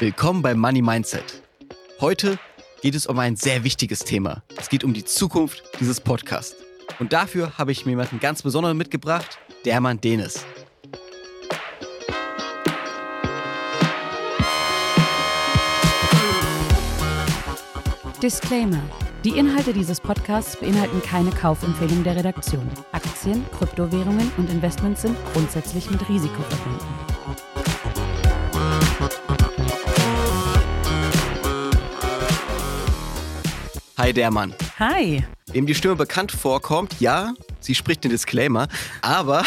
Willkommen 0.00 0.42
bei 0.42 0.54
Money 0.54 0.80
Mindset. 0.80 1.42
Heute 2.00 2.38
geht 2.82 2.94
es 2.94 3.08
um 3.08 3.18
ein 3.18 3.34
sehr 3.34 3.64
wichtiges 3.64 4.04
Thema. 4.04 4.44
Es 4.56 4.68
geht 4.68 4.84
um 4.84 4.94
die 4.94 5.04
Zukunft 5.04 5.60
dieses 5.80 6.00
Podcasts. 6.00 6.54
Und 7.00 7.12
dafür 7.12 7.58
habe 7.58 7.72
ich 7.72 7.84
mir 7.84 7.92
jemanden 7.92 8.20
ganz 8.20 8.42
besonderen 8.42 8.76
mitgebracht, 8.76 9.40
der 9.64 9.80
Mann 9.80 10.00
Denis. 10.00 10.46
Disclaimer. 18.22 18.82
Die 19.24 19.36
Inhalte 19.36 19.72
dieses 19.72 20.00
Podcasts 20.00 20.56
beinhalten 20.56 21.02
keine 21.02 21.30
Kaufempfehlung 21.30 22.04
der 22.04 22.14
Redaktion. 22.14 22.70
Aktien, 22.92 23.44
Kryptowährungen 23.58 24.30
und 24.36 24.48
Investments 24.48 25.02
sind 25.02 25.16
grundsätzlich 25.32 25.90
mit 25.90 26.08
Risiko 26.08 26.40
verbunden. 26.42 27.07
Hi, 33.98 34.12
der 34.12 34.30
Mann. 34.30 34.54
Hi. 34.78 35.24
Wem 35.52 35.66
die 35.66 35.74
Stimme 35.74 35.96
bekannt 35.96 36.30
vorkommt, 36.32 37.00
ja, 37.00 37.34
sie 37.60 37.74
spricht 37.74 38.04
den 38.04 38.10
Disclaimer, 38.10 38.68
aber 39.02 39.44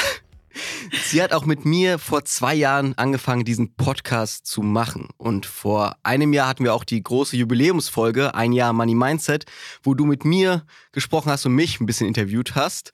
sie 1.05 1.21
hat 1.23 1.31
auch 1.31 1.45
mit 1.45 1.63
mir 1.63 1.97
vor 1.99 2.25
zwei 2.25 2.53
Jahren 2.53 2.97
angefangen, 2.97 3.45
diesen 3.45 3.73
Podcast 3.75 4.45
zu 4.45 4.61
machen. 4.61 5.07
Und 5.17 5.45
vor 5.45 5.95
einem 6.03 6.33
Jahr 6.33 6.47
hatten 6.49 6.65
wir 6.65 6.73
auch 6.73 6.83
die 6.83 7.01
große 7.01 7.37
Jubiläumsfolge, 7.37 8.35
ein 8.35 8.51
Jahr 8.51 8.73
Money 8.73 8.95
Mindset, 8.95 9.45
wo 9.83 9.93
du 9.93 10.05
mit 10.05 10.25
mir 10.25 10.65
gesprochen 10.91 11.31
hast 11.31 11.45
und 11.45 11.53
mich 11.55 11.79
ein 11.79 11.85
bisschen 11.85 12.07
interviewt 12.07 12.53
hast. 12.55 12.91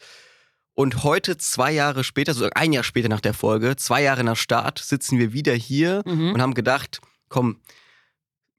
Und 0.76 1.04
heute, 1.04 1.38
zwei 1.40 1.72
Jahre 1.72 2.04
später, 2.04 2.34
sozusagen 2.34 2.56
ein 2.56 2.72
Jahr 2.72 2.84
später 2.84 3.10
nach 3.10 3.22
der 3.22 3.34
Folge, 3.34 3.76
zwei 3.78 4.04
Jahre 4.04 4.24
nach 4.24 4.38
Start, 4.38 4.78
sitzen 4.78 5.18
wir 5.18 5.34
wieder 5.34 5.54
hier 5.56 6.04
Mhm. 6.06 6.34
und 6.34 6.42
haben 6.42 6.54
gedacht, 6.54 7.02
komm, 7.30 7.62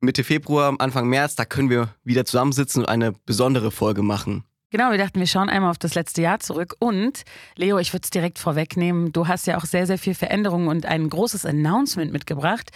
Mitte 0.00 0.22
Februar, 0.22 0.76
Anfang 0.78 1.08
März, 1.08 1.34
da 1.34 1.44
können 1.44 1.70
wir 1.70 1.94
wieder 2.04 2.24
zusammensitzen 2.24 2.82
und 2.82 2.88
eine 2.88 3.12
besondere 3.26 3.70
Folge 3.70 4.02
machen. 4.02 4.44
Genau, 4.70 4.90
wir 4.90 4.98
dachten, 4.98 5.18
wir 5.18 5.26
schauen 5.26 5.48
einmal 5.48 5.70
auf 5.70 5.78
das 5.78 5.94
letzte 5.94 6.22
Jahr 6.22 6.40
zurück. 6.40 6.76
Und 6.78 7.24
Leo, 7.56 7.78
ich 7.78 7.92
würde 7.92 8.04
es 8.04 8.10
direkt 8.10 8.38
vorwegnehmen. 8.38 9.12
Du 9.12 9.26
hast 9.26 9.46
ja 9.46 9.56
auch 9.56 9.64
sehr, 9.64 9.86
sehr 9.86 9.98
viel 9.98 10.14
Veränderung 10.14 10.68
und 10.68 10.84
ein 10.84 11.08
großes 11.08 11.46
Announcement 11.46 12.12
mitgebracht. 12.12 12.70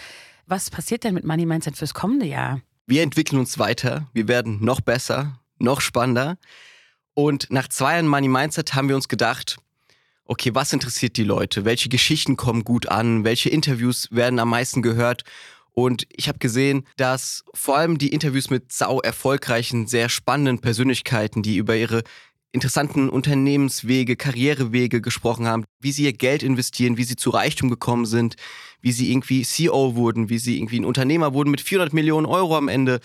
Was 0.46 0.70
passiert 0.70 1.04
denn 1.04 1.14
mit 1.14 1.24
Money 1.24 1.46
Mindset 1.46 1.76
fürs 1.76 1.94
kommende 1.94 2.26
Jahr? 2.26 2.60
Wir 2.86 3.02
entwickeln 3.02 3.38
uns 3.38 3.58
weiter, 3.58 4.08
wir 4.12 4.26
werden 4.26 4.64
noch 4.64 4.80
besser, 4.80 5.38
noch 5.58 5.80
spannender. 5.80 6.38
Und 7.14 7.48
nach 7.50 7.68
zwei 7.68 7.92
Jahren 7.92 8.08
Money 8.08 8.28
Mindset 8.28 8.74
haben 8.74 8.88
wir 8.88 8.96
uns 8.96 9.08
gedacht, 9.08 9.58
okay, 10.24 10.54
was 10.54 10.72
interessiert 10.72 11.16
die 11.18 11.24
Leute? 11.24 11.64
Welche 11.64 11.88
Geschichten 11.88 12.36
kommen 12.36 12.64
gut 12.64 12.88
an? 12.88 13.22
Welche 13.22 13.50
Interviews 13.50 14.08
werden 14.10 14.38
am 14.38 14.48
meisten 14.48 14.82
gehört? 14.82 15.24
Und 15.74 16.06
ich 16.10 16.28
habe 16.28 16.38
gesehen, 16.38 16.86
dass 16.96 17.44
vor 17.54 17.76
allem 17.76 17.98
die 17.98 18.12
Interviews 18.12 18.50
mit 18.50 18.72
sau 18.72 19.00
erfolgreichen, 19.00 19.86
sehr 19.86 20.08
spannenden 20.08 20.60
Persönlichkeiten, 20.60 21.42
die 21.42 21.56
über 21.56 21.76
ihre 21.76 22.02
interessanten 22.52 23.08
Unternehmenswege, 23.08 24.14
Karrierewege 24.14 25.00
gesprochen 25.00 25.46
haben, 25.46 25.64
wie 25.80 25.90
sie 25.90 26.04
ihr 26.04 26.12
Geld 26.12 26.42
investieren, 26.42 26.98
wie 26.98 27.04
sie 27.04 27.16
zu 27.16 27.30
Reichtum 27.30 27.70
gekommen 27.70 28.04
sind, 28.04 28.36
wie 28.82 28.92
sie 28.92 29.10
irgendwie 29.10 29.42
CEO 29.42 29.96
wurden, 29.96 30.28
wie 30.28 30.38
sie 30.38 30.58
irgendwie 30.58 30.80
ein 30.80 30.84
Unternehmer 30.84 31.32
wurden 31.32 31.50
mit 31.50 31.62
400 31.62 31.94
Millionen 31.94 32.26
Euro 32.26 32.56
am 32.56 32.68
Ende, 32.68 33.00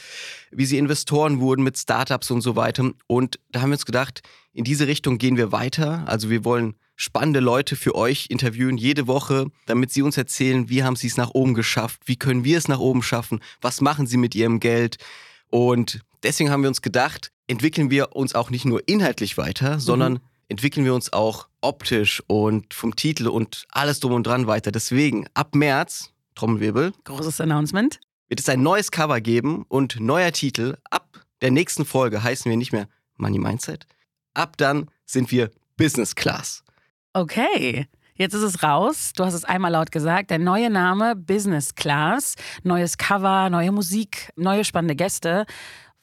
wie 0.51 0.65
sie 0.65 0.77
Investoren 0.77 1.39
wurden 1.39 1.63
mit 1.63 1.77
Startups 1.77 2.29
und 2.29 2.41
so 2.41 2.55
weiter. 2.55 2.91
Und 3.07 3.39
da 3.51 3.61
haben 3.61 3.69
wir 3.69 3.75
uns 3.75 3.85
gedacht, 3.85 4.21
in 4.51 4.65
diese 4.65 4.87
Richtung 4.87 5.17
gehen 5.17 5.37
wir 5.37 5.51
weiter. 5.51 6.03
Also 6.07 6.29
wir 6.29 6.43
wollen 6.43 6.75
spannende 6.97 7.39
Leute 7.39 7.75
für 7.75 7.95
euch 7.95 8.25
interviewen, 8.29 8.75
jede 8.75 9.07
Woche, 9.07 9.45
damit 9.65 9.91
sie 9.91 10.01
uns 10.01 10.17
erzählen, 10.17 10.67
wie 10.67 10.83
haben 10.83 10.95
sie 10.95 11.07
es 11.07 11.15
nach 11.15 11.29
oben 11.29 11.53
geschafft, 11.53 12.01
wie 12.05 12.17
können 12.17 12.43
wir 12.43 12.57
es 12.57 12.67
nach 12.67 12.79
oben 12.79 13.03
schaffen, 13.03 13.39
was 13.61 13.79
machen 13.79 14.07
sie 14.07 14.17
mit 14.17 14.35
ihrem 14.35 14.59
Geld. 14.59 14.97
Und 15.49 16.01
deswegen 16.23 16.49
haben 16.49 16.61
wir 16.61 16.69
uns 16.69 16.81
gedacht, 16.81 17.31
entwickeln 17.47 17.89
wir 17.89 18.15
uns 18.15 18.35
auch 18.35 18.49
nicht 18.49 18.65
nur 18.65 18.87
inhaltlich 18.87 19.37
weiter, 19.37 19.79
sondern 19.79 20.19
entwickeln 20.49 20.85
wir 20.85 20.93
uns 20.93 21.11
auch 21.13 21.47
optisch 21.61 22.23
und 22.27 22.73
vom 22.73 22.95
Titel 22.95 23.27
und 23.27 23.65
alles 23.69 23.99
drum 23.99 24.13
und 24.13 24.25
dran 24.25 24.47
weiter. 24.47 24.71
Deswegen 24.71 25.27
ab 25.33 25.55
März, 25.55 26.11
Trommelwirbel, 26.35 26.93
Großes 27.03 27.41
Announcement. 27.41 27.99
wird 28.27 28.39
es 28.39 28.49
ein 28.49 28.61
neues 28.61 28.91
Cover 28.91 29.21
geben 29.21 29.65
und 29.67 29.99
neuer 29.99 30.31
Titel. 30.31 30.77
Ab 30.89 31.25
der 31.41 31.51
nächsten 31.51 31.85
Folge 31.85 32.23
heißen 32.23 32.49
wir 32.49 32.57
nicht 32.57 32.71
mehr 32.71 32.87
Money 33.17 33.39
Mindset. 33.39 33.85
Ab 34.33 34.57
dann 34.57 34.89
sind 35.05 35.31
wir 35.31 35.51
Business 35.77 36.15
Class. 36.15 36.63
Okay. 37.13 37.87
Jetzt 38.15 38.33
ist 38.33 38.41
es 38.41 38.63
raus. 38.63 39.13
Du 39.15 39.23
hast 39.23 39.35
es 39.35 39.45
einmal 39.45 39.71
laut 39.71 39.91
gesagt. 39.91 40.31
Der 40.31 40.39
neue 40.39 40.71
Name 40.71 41.15
Business 41.15 41.75
Class, 41.75 42.35
neues 42.63 42.97
Cover, 42.97 43.49
neue 43.51 43.71
Musik, 43.71 44.31
neue 44.35 44.63
spannende 44.63 44.95
Gäste. 44.95 45.45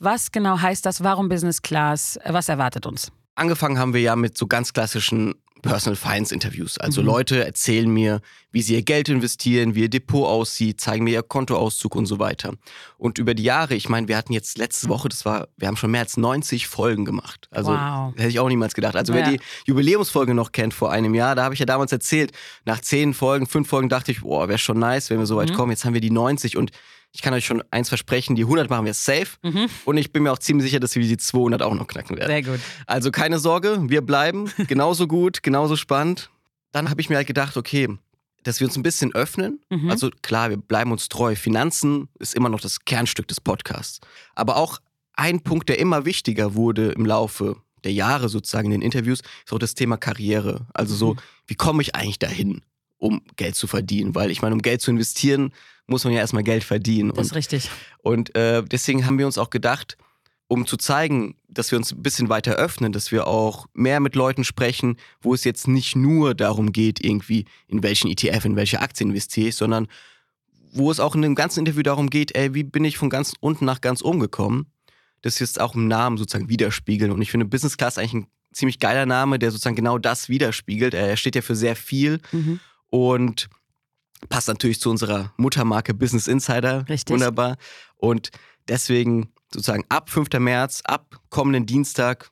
Was 0.05 0.31
genau 0.33 0.61
heißt 0.61 0.85
das? 0.87 1.03
Warum 1.03 1.29
Business 1.29 1.63
Class? 1.63 2.19
Was 2.27 2.49
erwartet 2.49 2.87
uns? 2.87 3.11
Angefangen 3.37 3.79
haben 3.79 3.95
wir 3.95 4.01
ja 4.01 4.15
mit 4.17 4.39
so 4.39 4.47
ganz 4.47 4.73
klassischen 4.73 5.35
Personal 5.63 5.97
Finance 5.97 6.33
Interviews. 6.35 6.77
Also 6.77 7.01
Mhm. 7.01 7.07
Leute 7.07 7.45
erzählen 7.47 7.89
mir, 7.89 8.21
wie 8.53 8.61
sie 8.61 8.75
ihr 8.75 8.83
Geld 8.83 9.09
investieren, 9.09 9.75
wie 9.75 9.81
ihr 9.83 9.89
Depot 9.89 10.27
aussieht, 10.29 10.79
zeigen 10.79 11.05
mir 11.05 11.13
ihr 11.13 11.23
Kontoauszug 11.23 11.97
und 11.97 12.05
so 12.05 12.19
weiter. 12.19 12.53
Und 12.99 13.17
über 13.17 13.33
die 13.33 13.45
Jahre, 13.45 13.75
ich 13.75 13.89
meine, 13.89 14.07
wir 14.07 14.19
hatten 14.19 14.35
jetzt 14.35 14.59
letzte 14.59 14.91
Woche, 14.91 15.09
das 15.09 15.25
war, 15.25 15.49
wir 15.57 15.67
haben 15.67 15.79
schon 15.79 15.91
mehr 15.91 16.03
als 16.03 16.19
90 16.19 16.67
Folgen 16.67 17.07
gemacht. 17.07 17.49
Also 17.51 17.73
Wow. 17.73 18.13
hätte 18.15 18.29
ich 18.29 18.41
auch 18.41 18.49
niemals 18.49 18.75
gedacht. 18.75 18.95
Also 18.95 19.15
Ja. 19.15 19.21
wer 19.25 19.31
die 19.33 19.41
Jubiläumsfolge 19.65 20.35
noch 20.35 20.53
kennt 20.53 20.75
vor 20.75 20.93
einem 20.93 21.15
Jahr, 21.15 21.35
da 21.35 21.45
habe 21.45 21.55
ich 21.55 21.61
ja 21.61 21.67
damals 21.67 21.93
erzählt, 21.93 22.33
nach 22.67 22.81
10 22.83 23.15
Folgen, 23.15 23.47
5 23.47 23.67
Folgen 23.67 23.89
dachte 23.89 24.13
ich, 24.13 24.21
boah, 24.21 24.49
wäre 24.49 24.59
schon 24.59 24.79
nice, 24.79 25.09
wenn 25.09 25.19
wir 25.19 25.27
so 25.27 25.37
weit 25.37 25.49
Mhm. 25.51 25.55
kommen. 25.55 25.71
Jetzt 25.73 25.87
haben 25.87 25.95
wir 25.95 26.03
die 26.03 26.11
90 26.11 26.59
und 26.59 26.73
ich 27.15 27.23
kann 27.23 27.33
euch 27.33 27.47
schon 27.47 27.63
eins 27.71 27.89
versprechen, 27.89 28.35
die 28.37 28.43
100 28.43 28.69
machen 28.69 28.85
wir 28.85 28.93
safe. 28.93 29.29
Mhm. 29.43 29.69
Und 29.85 29.97
ich 29.97 30.13
bin 30.13 30.25
mir 30.25 30.33
auch 30.33 30.39
ziemlich 30.39 30.65
sicher, 30.67 30.81
dass 30.81 30.95
wir 30.97 31.03
die 31.03 31.17
200 31.17 31.63
auch 31.63 31.73
noch 31.75 31.87
knacken 31.87 32.17
werden. 32.19 32.29
Sehr 32.29 32.43
gut. 32.43 32.61
Also 32.87 33.11
keine 33.13 33.39
Sorge, 33.39 33.79
wir 33.89 34.03
bleiben 34.03 34.51
genauso 34.69 35.07
gut, 35.07 35.43
genauso 35.43 35.77
spannend. 35.77 36.31
Dann 36.73 36.91
habe 36.91 37.01
ich 37.01 37.09
mir 37.09 37.17
halt 37.17 37.29
gedacht, 37.29 37.57
okay, 37.57 37.89
dass 38.43 38.59
wir 38.61 38.67
uns 38.67 38.77
ein 38.77 38.83
bisschen 38.83 39.15
öffnen. 39.15 39.61
Mhm. 39.71 39.91
Also 39.91 40.11
klar, 40.23 40.51
wir 40.51 40.57
bleiben 40.57 40.91
uns 40.93 41.09
treu. 41.09 41.35
Finanzen 41.37 42.09
ist 42.19 42.35
immer 42.35 42.49
noch 42.49 42.61
das 42.61 42.85
Kernstück 42.85 43.29
des 43.29 43.41
Podcasts. 43.41 44.01
Aber 44.35 44.57
auch 44.57 44.81
ein 45.15 45.41
Punkt, 45.41 45.69
der 45.69 45.79
immer 45.79 46.05
wichtiger 46.05 46.55
wurde 46.57 46.91
im 46.93 47.07
Laufe 47.07 47.57
der 47.85 47.93
Jahre 47.93 48.29
sozusagen 48.29 48.67
in 48.67 48.81
den 48.81 48.83
Interviews, 48.83 49.21
ist 49.45 49.53
auch 49.53 49.59
das 49.61 49.75
Thema 49.75 49.97
Karriere. 49.97 50.67
Also 50.75 50.95
so, 50.97 51.15
Mhm. 51.15 51.19
wie 51.47 51.55
komme 51.55 51.81
ich 51.83 51.95
eigentlich 51.95 52.19
dahin, 52.19 52.63
um 52.99 53.23
Geld 53.37 53.55
zu 53.55 53.67
verdienen? 53.69 54.15
Weil 54.17 54.31
ich 54.33 54.43
meine, 54.43 54.55
um 54.55 54.63
Geld 54.63 54.81
zu 54.81 54.91
investieren, 54.91 55.53
muss 55.87 56.05
man 56.05 56.13
ja 56.13 56.21
erstmal 56.21 56.43
Geld 56.45 56.65
verdienen. 56.65 57.13
Das 57.15 57.27
ist 57.29 57.35
richtig. 57.35 57.71
Und 57.99 58.35
äh, 58.35 58.63
deswegen 58.63 59.07
haben 59.07 59.19
wir 59.19 59.27
uns 59.27 59.39
auch 59.39 59.51
gedacht, 59.51 59.97
um 60.47 60.67
zu 60.67 60.77
zeigen, 60.77 61.37
dass 61.49 61.71
wir 61.71 61.79
uns 61.79 61.93
ein 61.93 62.03
bisschen 62.03 62.29
weiter 62.29 62.55
öffnen, 62.55 62.93
dass 62.93 63.11
wir 63.13 63.27
auch 63.27 63.67
mehr 63.75 64.01
mit 64.01 64.15
Leuten 64.15 64.45
sprechen, 64.45 64.97
wo 65.21 65.35
es 65.35 65.45
jetzt 65.45 65.69
nicht 65.69 65.97
nur 65.97 66.35
darum 66.35 66.73
geht, 66.73 67.05
irgendwie 67.05 67.47
in 67.67 67.83
welchen 67.83 68.11
ETF, 68.11 68.45
in 68.45 68.57
welche 68.57 68.81
Aktie 68.81 69.07
investiere 69.07 69.49
ich, 69.49 69.57
sondern 69.57 69.89
wo 70.73 70.91
es 70.91 71.01
auch 71.01 71.15
in 71.15 71.23
dem 71.23 71.35
ganzen 71.35 71.61
Interview 71.61 71.83
darum 71.83 72.11
geht, 72.11 72.35
ey, 72.35 72.53
wie 72.55 72.63
bin 72.65 72.85
ich 72.85 72.99
von 72.99 73.09
ganz 73.11 73.35
unten 73.41 73.65
nach 73.65 73.81
ganz 73.81 74.03
oben 74.03 74.21
gekommen, 74.21 74.67
das 75.23 75.39
jetzt 75.39 75.61
auch 75.61 75.75
im 75.75 75.89
Namen 75.89 76.19
sozusagen 76.19 76.49
widerspiegeln. 76.49 77.11
Und 77.13 77.23
ich 77.23 77.31
finde 77.31 77.47
Business 77.47 77.77
Class 77.77 77.97
eigentlich 77.97 78.15
ein 78.15 78.27
ziemlich 78.53 78.79
geiler 78.79 79.07
Name, 79.07 79.39
der 79.39 79.51
sozusagen 79.51 79.77
genau 79.77 79.99
das 79.99 80.29
widerspiegelt. 80.29 80.93
Er 80.95 81.17
steht 81.17 81.37
ja 81.37 81.43
für 81.43 81.57
sehr 81.57 81.77
viel 81.77 82.21
Mhm. 82.33 82.61
und 82.91 83.49
passt 84.29 84.49
natürlich 84.49 84.81
zu 84.81 84.91
unserer 84.91 85.33
Muttermarke 85.37 85.95
Business 85.95 86.27
Insider. 86.27 86.89
Richtig. 86.89 87.15
Wunderbar. 87.15 87.57
Und 87.97 88.31
deswegen 88.69 89.33
sozusagen 89.53 89.85
ab 89.89 90.11
5. 90.11 90.29
März, 90.39 90.83
ab 90.85 91.21
kommenden 91.31 91.67
Dienstag 91.67 92.31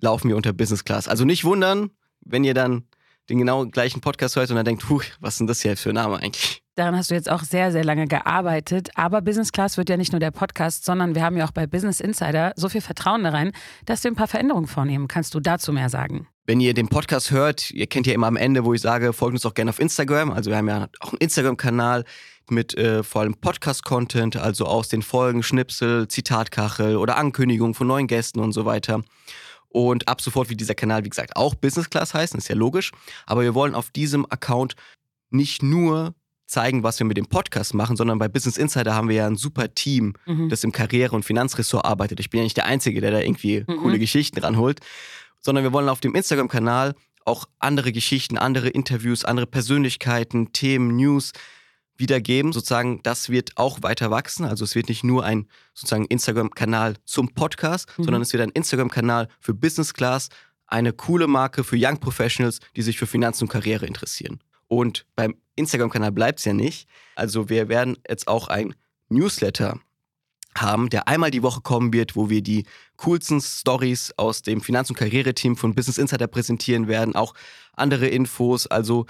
laufen 0.00 0.28
wir 0.28 0.36
unter 0.36 0.52
Business 0.52 0.84
Class. 0.84 1.08
Also 1.08 1.24
nicht 1.24 1.44
wundern, 1.44 1.90
wenn 2.20 2.44
ihr 2.44 2.54
dann 2.54 2.84
den 3.28 3.38
genau 3.38 3.66
gleichen 3.66 4.00
Podcast 4.00 4.36
hört 4.36 4.50
und 4.50 4.56
dann 4.56 4.64
denkt, 4.64 4.82
puh, 4.82 5.00
was 5.20 5.34
ist 5.34 5.40
denn 5.40 5.46
das 5.46 5.62
hier 5.62 5.76
für 5.76 5.90
ein 5.90 5.94
Name 5.94 6.16
eigentlich? 6.18 6.62
Daran 6.74 6.96
hast 6.96 7.10
du 7.10 7.14
jetzt 7.14 7.30
auch 7.30 7.42
sehr, 7.42 7.70
sehr 7.70 7.84
lange 7.84 8.06
gearbeitet. 8.06 8.90
Aber 8.94 9.20
Business 9.20 9.52
Class 9.52 9.76
wird 9.76 9.90
ja 9.90 9.96
nicht 9.96 10.12
nur 10.12 10.20
der 10.20 10.30
Podcast, 10.30 10.84
sondern 10.84 11.14
wir 11.14 11.22
haben 11.22 11.36
ja 11.36 11.44
auch 11.44 11.52
bei 11.52 11.66
Business 11.66 12.00
Insider 12.00 12.52
so 12.56 12.68
viel 12.68 12.80
Vertrauen 12.80 13.24
da 13.24 13.30
rein, 13.30 13.52
dass 13.84 14.02
wir 14.02 14.10
ein 14.10 14.16
paar 14.16 14.28
Veränderungen 14.28 14.66
vornehmen. 14.66 15.06
Kannst 15.06 15.34
du 15.34 15.40
dazu 15.40 15.72
mehr 15.72 15.88
sagen? 15.88 16.26
Wenn 16.44 16.60
ihr 16.60 16.74
den 16.74 16.88
Podcast 16.88 17.30
hört, 17.30 17.70
ihr 17.70 17.86
kennt 17.86 18.06
ja 18.08 18.14
immer 18.14 18.26
am 18.26 18.36
Ende, 18.36 18.64
wo 18.64 18.74
ich 18.74 18.80
sage, 18.80 19.12
folgt 19.12 19.34
uns 19.34 19.46
auch 19.46 19.54
gerne 19.54 19.70
auf 19.70 19.78
Instagram. 19.78 20.32
Also 20.32 20.50
wir 20.50 20.56
haben 20.56 20.68
ja 20.68 20.88
auch 20.98 21.10
einen 21.12 21.18
Instagram-Kanal 21.20 22.04
mit 22.50 22.76
äh, 22.76 23.04
vor 23.04 23.20
allem 23.20 23.34
Podcast-Content, 23.34 24.36
also 24.36 24.66
aus 24.66 24.88
den 24.88 25.02
Folgen, 25.02 25.44
Schnipsel, 25.44 26.08
Zitatkachel 26.08 26.96
oder 26.96 27.16
Ankündigungen 27.16 27.74
von 27.74 27.86
neuen 27.86 28.08
Gästen 28.08 28.40
und 28.40 28.52
so 28.52 28.64
weiter. 28.64 29.02
Und 29.68 30.08
ab 30.08 30.20
sofort 30.20 30.50
wird 30.50 30.60
dieser 30.60 30.74
Kanal, 30.74 31.04
wie 31.04 31.08
gesagt, 31.08 31.36
auch 31.36 31.54
Business 31.54 31.88
Class 31.88 32.12
heißen, 32.12 32.36
ist 32.38 32.48
ja 32.48 32.56
logisch. 32.56 32.90
Aber 33.24 33.42
wir 33.42 33.54
wollen 33.54 33.76
auf 33.76 33.90
diesem 33.90 34.26
Account 34.28 34.74
nicht 35.30 35.62
nur 35.62 36.14
zeigen, 36.46 36.82
was 36.82 36.98
wir 36.98 37.06
mit 37.06 37.16
dem 37.16 37.26
Podcast 37.26 37.72
machen, 37.72 37.96
sondern 37.96 38.18
bei 38.18 38.28
Business 38.28 38.58
Insider 38.58 38.94
haben 38.94 39.08
wir 39.08 39.16
ja 39.16 39.26
ein 39.28 39.36
super 39.36 39.72
Team, 39.74 40.14
Mhm. 40.26 40.48
das 40.50 40.64
im 40.64 40.72
Karriere- 40.72 41.14
und 41.14 41.24
Finanzressort 41.24 41.84
arbeitet. 41.86 42.18
Ich 42.20 42.28
bin 42.30 42.38
ja 42.38 42.44
nicht 42.44 42.56
der 42.56 42.66
Einzige, 42.66 43.00
der 43.00 43.12
da 43.12 43.20
irgendwie 43.20 43.60
Mhm. 43.66 43.76
coole 43.78 43.98
Geschichten 44.00 44.38
ranholt, 44.40 44.80
sondern 45.42 45.64
wir 45.64 45.72
wollen 45.72 45.88
auf 45.88 46.00
dem 46.00 46.14
Instagram-Kanal 46.14 46.94
auch 47.24 47.46
andere 47.58 47.92
Geschichten, 47.92 48.38
andere 48.38 48.68
Interviews, 48.68 49.24
andere 49.24 49.46
Persönlichkeiten, 49.46 50.52
Themen, 50.52 50.96
News. 50.96 51.32
wiedergeben. 51.96 52.52
Sozusagen, 52.52 53.00
das 53.02 53.28
wird 53.28 53.52
auch 53.56 53.82
weiter 53.82 54.10
wachsen. 54.10 54.44
Also 54.44 54.64
es 54.64 54.74
wird 54.74 54.88
nicht 54.88 55.04
nur 55.04 55.24
ein 55.24 55.46
sozusagen 55.74 56.06
Instagram-Kanal 56.06 56.96
zum 57.04 57.28
Podcast, 57.34 57.86
mhm. 57.96 58.04
sondern 58.04 58.22
es 58.22 58.32
wird 58.32 58.42
ein 58.42 58.50
Instagram-Kanal 58.50 59.28
für 59.38 59.54
Business 59.54 59.92
Class, 59.94 60.28
eine 60.66 60.92
coole 60.92 61.26
Marke 61.26 61.62
für 61.64 61.76
Young 61.78 62.00
Professionals, 62.00 62.60
die 62.74 62.82
sich 62.82 62.98
für 62.98 63.06
Finanzen 63.06 63.44
und 63.44 63.50
Karriere 63.50 63.86
interessieren. 63.86 64.40
Und 64.68 65.06
beim 65.14 65.36
Instagram-Kanal 65.54 66.12
bleibt 66.12 66.38
es 66.38 66.46
ja 66.46 66.54
nicht. 66.54 66.88
Also 67.14 67.50
wir 67.50 67.68
werden 67.68 67.98
jetzt 68.08 68.26
auch 68.26 68.48
ein 68.48 68.74
Newsletter 69.10 69.78
haben, 70.56 70.88
der 70.90 71.08
einmal 71.08 71.30
die 71.30 71.42
Woche 71.42 71.60
kommen 71.60 71.92
wird, 71.92 72.16
wo 72.16 72.30
wir 72.30 72.42
die 72.42 72.64
coolsten 72.96 73.40
Stories 73.40 74.12
aus 74.16 74.42
dem 74.42 74.60
Finanz- 74.60 74.90
und 74.90 74.96
Karriereteam 74.96 75.56
von 75.56 75.74
Business 75.74 75.98
Insider 75.98 76.26
präsentieren 76.26 76.88
werden, 76.88 77.14
auch 77.14 77.34
andere 77.74 78.08
Infos. 78.08 78.66
Also 78.66 79.06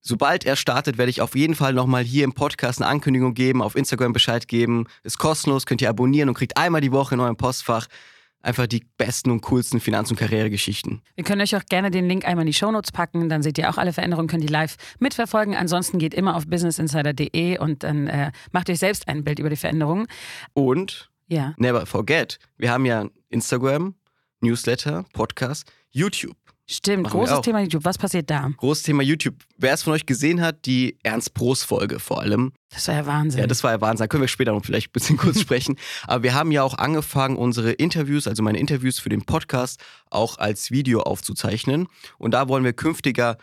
sobald 0.00 0.44
er 0.44 0.56
startet, 0.56 0.98
werde 0.98 1.10
ich 1.10 1.20
auf 1.20 1.34
jeden 1.34 1.54
Fall 1.54 1.72
nochmal 1.72 2.04
hier 2.04 2.24
im 2.24 2.32
Podcast 2.32 2.80
eine 2.80 2.90
Ankündigung 2.90 3.34
geben, 3.34 3.62
auf 3.62 3.74
Instagram 3.74 4.12
Bescheid 4.12 4.48
geben. 4.48 4.86
Ist 5.02 5.18
kostenlos, 5.18 5.66
könnt 5.66 5.82
ihr 5.82 5.90
abonnieren 5.90 6.28
und 6.28 6.34
kriegt 6.36 6.56
einmal 6.56 6.80
die 6.80 6.92
Woche 6.92 7.14
in 7.14 7.20
eurem 7.20 7.36
Postfach 7.36 7.86
einfach 8.44 8.66
die 8.66 8.84
besten 8.96 9.30
und 9.30 9.40
coolsten 9.42 9.80
Finanz- 9.80 10.10
und 10.10 10.18
Karrieregeschichten. 10.18 11.02
Wir 11.14 11.24
können 11.24 11.40
euch 11.40 11.56
auch 11.56 11.64
gerne 11.64 11.90
den 11.90 12.08
Link 12.08 12.26
einmal 12.26 12.42
in 12.42 12.46
die 12.46 12.54
Shownotes 12.54 12.92
packen, 12.92 13.28
dann 13.28 13.42
seht 13.42 13.58
ihr 13.58 13.70
auch 13.70 13.78
alle 13.78 13.92
Veränderungen, 13.92 14.28
könnt 14.28 14.44
ihr 14.44 14.50
live 14.50 14.76
mitverfolgen. 14.98 15.54
Ansonsten 15.54 15.98
geht 15.98 16.14
immer 16.14 16.36
auf 16.36 16.46
businessinsider.de 16.46 17.58
und 17.58 17.82
dann 17.82 18.06
äh, 18.06 18.32
macht 18.52 18.70
euch 18.70 18.78
selbst 18.78 19.08
ein 19.08 19.24
Bild 19.24 19.38
über 19.38 19.50
die 19.50 19.56
Veränderungen. 19.56 20.06
Und 20.52 21.10
ja. 21.26 21.54
never 21.56 21.86
forget, 21.86 22.38
wir 22.58 22.70
haben 22.70 22.84
ja 22.84 23.08
Instagram, 23.30 23.94
Newsletter, 24.40 25.04
Podcast, 25.12 25.70
YouTube. 25.90 26.43
Stimmt, 26.66 27.04
Machen 27.04 27.20
großes 27.20 27.42
Thema 27.42 27.60
YouTube. 27.60 27.84
Was 27.84 27.98
passiert 27.98 28.30
da? 28.30 28.50
Großes 28.56 28.84
Thema 28.84 29.02
YouTube. 29.02 29.34
Wer 29.58 29.74
es 29.74 29.82
von 29.82 29.92
euch 29.92 30.06
gesehen 30.06 30.40
hat, 30.40 30.64
die 30.64 30.96
Ernst 31.02 31.34
Prost-Folge 31.34 31.98
vor 31.98 32.20
allem. 32.20 32.52
Das 32.70 32.88
war 32.88 32.94
ja 32.94 33.06
Wahnsinn. 33.06 33.40
Ja, 33.40 33.46
das 33.46 33.62
war 33.62 33.72
ja 33.72 33.80
Wahnsinn. 33.82 34.04
Da 34.04 34.08
können 34.08 34.22
wir 34.22 34.28
später 34.28 34.52
noch 34.52 34.64
vielleicht 34.64 34.88
ein 34.88 34.92
bisschen 34.92 35.16
kurz 35.18 35.40
sprechen. 35.42 35.76
Aber 36.06 36.22
wir 36.22 36.32
haben 36.32 36.50
ja 36.52 36.62
auch 36.62 36.78
angefangen, 36.78 37.36
unsere 37.36 37.72
Interviews, 37.72 38.26
also 38.26 38.42
meine 38.42 38.58
Interviews 38.58 38.98
für 38.98 39.10
den 39.10 39.26
Podcast, 39.26 39.78
auch 40.10 40.38
als 40.38 40.70
Video 40.70 41.00
aufzuzeichnen. 41.00 41.86
Und 42.16 42.32
da 42.32 42.48
wollen 42.48 42.64
wir 42.64 42.72
künftiger 42.72 43.36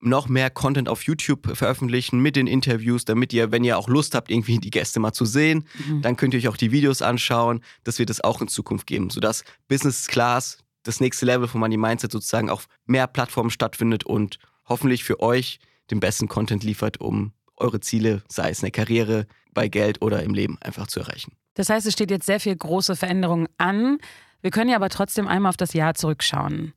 noch 0.00 0.28
mehr 0.28 0.50
Content 0.50 0.90
auf 0.90 1.02
YouTube 1.04 1.56
veröffentlichen 1.56 2.20
mit 2.20 2.36
den 2.36 2.46
Interviews, 2.46 3.06
damit 3.06 3.32
ihr, 3.32 3.52
wenn 3.52 3.64
ihr 3.64 3.78
auch 3.78 3.88
Lust 3.88 4.14
habt, 4.14 4.30
irgendwie 4.30 4.58
die 4.58 4.70
Gäste 4.70 5.00
mal 5.00 5.12
zu 5.12 5.24
sehen, 5.24 5.66
mhm. 5.88 6.02
dann 6.02 6.16
könnt 6.16 6.34
ihr 6.34 6.40
euch 6.40 6.48
auch 6.48 6.58
die 6.58 6.72
Videos 6.72 7.00
anschauen. 7.00 7.62
Das 7.84 7.98
wird 7.98 8.10
es 8.10 8.22
auch 8.22 8.42
in 8.42 8.48
Zukunft 8.48 8.86
geben, 8.86 9.08
sodass 9.08 9.44
Business 9.68 10.06
Class 10.06 10.58
das 10.86 11.00
nächste 11.00 11.26
Level 11.26 11.48
von 11.48 11.60
Money 11.60 11.76
Mindset 11.76 12.12
sozusagen 12.12 12.50
auf 12.50 12.68
mehr 12.86 13.06
Plattformen 13.06 13.50
stattfindet 13.50 14.04
und 14.04 14.38
hoffentlich 14.68 15.04
für 15.04 15.20
euch 15.20 15.58
den 15.90 16.00
besten 16.00 16.28
Content 16.28 16.64
liefert, 16.64 17.00
um 17.00 17.32
eure 17.56 17.80
Ziele, 17.80 18.22
sei 18.28 18.50
es 18.50 18.58
in 18.58 18.66
der 18.66 18.72
Karriere, 18.72 19.26
bei 19.52 19.68
Geld 19.68 20.02
oder 20.02 20.22
im 20.22 20.34
Leben, 20.34 20.58
einfach 20.60 20.86
zu 20.86 21.00
erreichen. 21.00 21.32
Das 21.54 21.70
heißt, 21.70 21.86
es 21.86 21.94
steht 21.94 22.10
jetzt 22.10 22.26
sehr 22.26 22.40
viel 22.40 22.54
große 22.54 22.96
Veränderungen 22.96 23.48
an. 23.56 23.98
Wir 24.42 24.50
können 24.50 24.70
ja 24.70 24.76
aber 24.76 24.90
trotzdem 24.90 25.26
einmal 25.26 25.50
auf 25.50 25.56
das 25.56 25.72
Jahr 25.72 25.94
zurückschauen. 25.94 26.74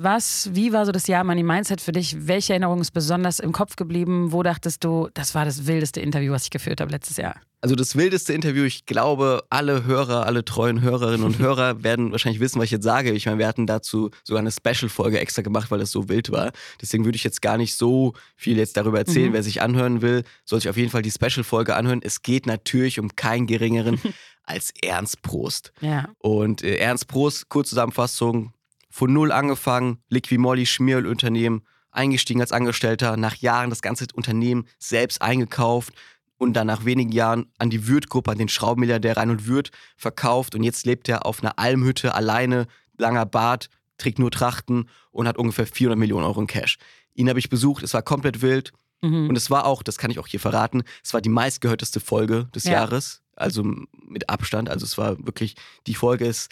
Was, 0.00 0.50
wie 0.52 0.72
war 0.72 0.86
so 0.86 0.92
das 0.92 1.08
Jahr 1.08 1.24
Money 1.24 1.42
Mindset 1.42 1.80
für 1.80 1.90
dich? 1.90 2.28
Welche 2.28 2.52
Erinnerung 2.52 2.80
ist 2.80 2.92
besonders 2.92 3.40
im 3.40 3.50
Kopf 3.50 3.74
geblieben? 3.74 4.30
Wo 4.30 4.44
dachtest 4.44 4.84
du, 4.84 5.08
das 5.12 5.34
war 5.34 5.44
das 5.44 5.66
wildeste 5.66 6.00
Interview, 6.00 6.32
was 6.32 6.44
ich 6.44 6.50
geführt 6.50 6.80
habe 6.80 6.92
letztes 6.92 7.16
Jahr? 7.16 7.34
Also 7.62 7.74
das 7.74 7.96
wildeste 7.96 8.32
Interview, 8.32 8.62
ich 8.62 8.86
glaube, 8.86 9.42
alle 9.50 9.86
Hörer, 9.86 10.24
alle 10.24 10.44
treuen 10.44 10.82
Hörerinnen 10.82 11.26
und 11.26 11.40
Hörer 11.40 11.82
werden 11.82 12.12
wahrscheinlich 12.12 12.38
wissen, 12.38 12.60
was 12.60 12.66
ich 12.66 12.70
jetzt 12.70 12.84
sage. 12.84 13.10
Ich 13.10 13.26
meine, 13.26 13.38
wir 13.38 13.48
hatten 13.48 13.66
dazu 13.66 14.10
sogar 14.22 14.38
eine 14.38 14.52
Special-Folge 14.52 15.18
extra 15.18 15.42
gemacht, 15.42 15.72
weil 15.72 15.80
das 15.80 15.90
so 15.90 16.08
wild 16.08 16.30
war. 16.30 16.52
Deswegen 16.80 17.04
würde 17.04 17.16
ich 17.16 17.24
jetzt 17.24 17.42
gar 17.42 17.56
nicht 17.56 17.74
so 17.74 18.12
viel 18.36 18.56
jetzt 18.56 18.76
darüber 18.76 18.98
erzählen. 18.98 19.30
Mhm. 19.30 19.32
Wer 19.32 19.42
sich 19.42 19.62
anhören 19.62 20.00
will, 20.00 20.22
soll 20.44 20.60
sich 20.60 20.68
auf 20.68 20.76
jeden 20.76 20.90
Fall 20.90 21.02
die 21.02 21.10
Special-Folge 21.10 21.74
anhören. 21.74 22.02
Es 22.04 22.22
geht 22.22 22.46
natürlich 22.46 23.00
um 23.00 23.16
keinen 23.16 23.48
geringeren 23.48 24.00
als 24.44 24.72
Ernst 24.80 25.22
Prost. 25.22 25.72
Ja. 25.80 26.08
Und 26.18 26.62
äh, 26.62 26.76
Ernst 26.76 27.08
Prost, 27.08 27.48
Kurzzusammenfassung, 27.48 28.52
von 28.98 29.12
null 29.12 29.30
angefangen, 29.30 29.98
Liquimolli 30.08 30.66
Schmierölunternehmen, 30.66 31.62
eingestiegen 31.92 32.40
als 32.40 32.50
Angestellter, 32.50 33.16
nach 33.16 33.36
Jahren 33.36 33.70
das 33.70 33.80
ganze 33.80 34.06
Unternehmen 34.12 34.66
selbst 34.80 35.22
eingekauft 35.22 35.94
und 36.36 36.54
dann 36.54 36.66
nach 36.66 36.84
wenigen 36.84 37.12
Jahren 37.12 37.46
an 37.58 37.70
die 37.70 37.86
Würth-Gruppe, 37.86 38.32
an 38.32 38.38
den 38.38 38.48
Schraubenmilliardär 38.48 39.16
Reinhold 39.16 39.46
Würth 39.46 39.70
verkauft 39.96 40.56
und 40.56 40.64
jetzt 40.64 40.84
lebt 40.84 41.08
er 41.08 41.26
auf 41.26 41.40
einer 41.40 41.60
Almhütte 41.60 42.16
alleine, 42.16 42.66
langer 42.96 43.24
Bart, 43.24 43.70
trägt 43.98 44.18
nur 44.18 44.32
Trachten 44.32 44.88
und 45.12 45.28
hat 45.28 45.38
ungefähr 45.38 45.68
400 45.68 45.96
Millionen 45.96 46.24
Euro 46.24 46.40
in 46.40 46.48
Cash. 46.48 46.76
Ihn 47.14 47.28
habe 47.28 47.38
ich 47.38 47.48
besucht, 47.48 47.84
es 47.84 47.94
war 47.94 48.02
komplett 48.02 48.42
wild 48.42 48.72
mhm. 49.00 49.28
und 49.28 49.38
es 49.38 49.48
war 49.48 49.64
auch, 49.64 49.84
das 49.84 49.98
kann 49.98 50.10
ich 50.10 50.18
auch 50.18 50.26
hier 50.26 50.40
verraten, 50.40 50.82
es 51.04 51.14
war 51.14 51.20
die 51.20 51.28
meistgehörteste 51.28 52.00
Folge 52.00 52.48
des 52.52 52.64
ja. 52.64 52.72
Jahres, 52.72 53.22
also 53.36 53.62
mit 53.62 54.28
Abstand, 54.28 54.68
also 54.68 54.84
es 54.84 54.98
war 54.98 55.24
wirklich, 55.24 55.54
die 55.86 55.94
Folge 55.94 56.26
ist 56.26 56.50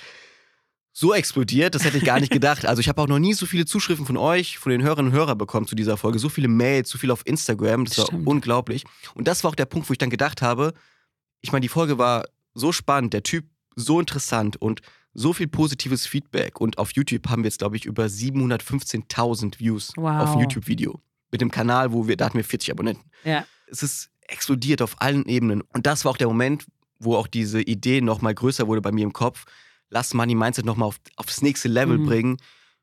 so 0.98 1.12
explodiert, 1.12 1.74
das 1.74 1.84
hätte 1.84 1.98
ich 1.98 2.04
gar 2.04 2.20
nicht 2.20 2.32
gedacht. 2.32 2.64
Also 2.64 2.80
ich 2.80 2.88
habe 2.88 3.02
auch 3.02 3.06
noch 3.06 3.18
nie 3.18 3.34
so 3.34 3.44
viele 3.44 3.66
Zuschriften 3.66 4.06
von 4.06 4.16
euch, 4.16 4.56
von 4.56 4.72
den 4.72 4.82
Hörerinnen 4.82 5.12
und 5.12 5.18
Hörern 5.18 5.36
bekommen 5.36 5.66
zu 5.66 5.74
dieser 5.74 5.98
Folge. 5.98 6.18
So 6.18 6.30
viele 6.30 6.48
Mails, 6.48 6.88
so 6.88 6.96
viel 6.96 7.10
auf 7.10 7.20
Instagram, 7.26 7.84
das 7.84 7.98
war 7.98 8.06
Stimmt. 8.06 8.26
unglaublich. 8.26 8.84
Und 9.14 9.28
das 9.28 9.44
war 9.44 9.50
auch 9.50 9.54
der 9.54 9.66
Punkt, 9.66 9.90
wo 9.90 9.92
ich 9.92 9.98
dann 9.98 10.08
gedacht 10.08 10.40
habe, 10.40 10.72
ich 11.42 11.52
meine, 11.52 11.60
die 11.60 11.68
Folge 11.68 11.98
war 11.98 12.24
so 12.54 12.72
spannend, 12.72 13.12
der 13.12 13.22
Typ 13.22 13.44
so 13.74 14.00
interessant 14.00 14.56
und 14.56 14.80
so 15.12 15.34
viel 15.34 15.48
positives 15.48 16.06
Feedback. 16.06 16.62
Und 16.62 16.78
auf 16.78 16.92
YouTube 16.92 17.28
haben 17.28 17.42
wir 17.42 17.48
jetzt, 17.48 17.58
glaube 17.58 17.76
ich, 17.76 17.84
über 17.84 18.06
715.000 18.06 19.58
Views 19.58 19.92
wow. 19.96 20.22
auf 20.22 20.32
ein 20.32 20.40
YouTube-Video. 20.40 20.98
Mit 21.30 21.42
dem 21.42 21.50
Kanal, 21.50 21.92
wo 21.92 22.08
wir, 22.08 22.16
da 22.16 22.24
hatten 22.24 22.38
wir 22.38 22.44
40 22.44 22.70
Abonnenten. 22.70 23.04
Ja. 23.22 23.44
Es 23.66 23.82
ist 23.82 24.08
explodiert 24.28 24.80
auf 24.80 24.98
allen 25.02 25.26
Ebenen. 25.26 25.60
Und 25.60 25.84
das 25.84 26.06
war 26.06 26.12
auch 26.12 26.16
der 26.16 26.28
Moment, 26.28 26.64
wo 26.98 27.16
auch 27.16 27.26
diese 27.26 27.60
Idee 27.60 28.00
noch 28.00 28.22
mal 28.22 28.34
größer 28.34 28.66
wurde 28.66 28.80
bei 28.80 28.92
mir 28.92 29.04
im 29.04 29.12
Kopf 29.12 29.44
lass 29.88 30.14
Money 30.14 30.34
Mindset 30.34 30.64
nochmal 30.64 30.88
auf, 30.88 31.00
aufs 31.16 31.42
nächste 31.42 31.68
Level 31.68 31.98
mhm. 31.98 32.06
bringen. 32.06 32.36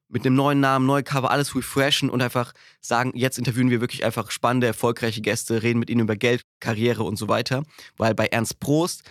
Mit 0.10 0.26
einem 0.26 0.36
neuen 0.36 0.60
Namen, 0.60 0.86
neue 0.86 1.02
Cover, 1.02 1.32
alles 1.32 1.56
refreshen 1.56 2.10
und 2.10 2.22
einfach 2.22 2.54
sagen, 2.82 3.14
jetzt 3.16 3.40
interviewen 3.40 3.72
wir 3.72 3.82
wirklich 3.82 4.06
einfach 4.06 4.30
spannende, 4.30 4.68
erfolgreiche 4.68 5.22
Gäste, 5.22 5.64
reden 5.64 5.80
mit 5.80 5.90
ihnen 5.90 6.02
über 6.02 6.16
Geld, 6.16 6.44
Karriere 6.60 7.04
und 7.04 7.18
so 7.18 7.28
weiter. 7.30 7.64
Weil 7.98 8.14
bei 8.14 8.28
Ernst 8.28 8.60
Prost, 8.60 9.04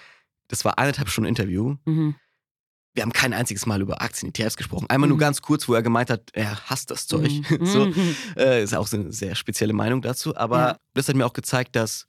das 0.47 0.65
war 0.65 0.79
eineinhalb 0.79 1.09
Stunden 1.09 1.29
Interview, 1.29 1.77
mhm. 1.87 2.15
wir 2.95 3.03
haben 3.03 3.13
kein 3.13 3.33
einziges 3.33 3.67
Mal 3.67 3.81
über 3.81 4.01
Aktien, 4.01 4.33
ETFs 4.33 4.57
gesprochen. 4.57 4.89
Einmal 4.91 5.09
mhm. 5.09 5.13
nur 5.13 5.19
ganz 5.19 5.43
kurz, 5.43 5.69
wo 5.69 5.75
er 5.75 5.83
gemeint 5.83 6.09
hat, 6.09 6.31
er 6.35 6.61
hasst 6.71 6.93
das 6.93 7.09
Zeug. 7.09 7.33
Mhm. 7.51 7.67
so, 7.67 7.87
mhm. 7.87 8.17
äh, 8.37 8.63
ist 8.63 8.75
auch 8.75 8.87
so 8.87 8.99
eine 8.99 9.13
sehr 9.13 9.35
spezielle 9.35 9.73
Meinung 9.73 10.03
dazu. 10.03 10.37
Aber 10.37 10.59
ja. 10.59 10.77
das 10.95 11.09
hat 11.09 11.17
mir 11.17 11.27
auch 11.27 11.33
gezeigt, 11.33 11.75
dass 11.75 12.07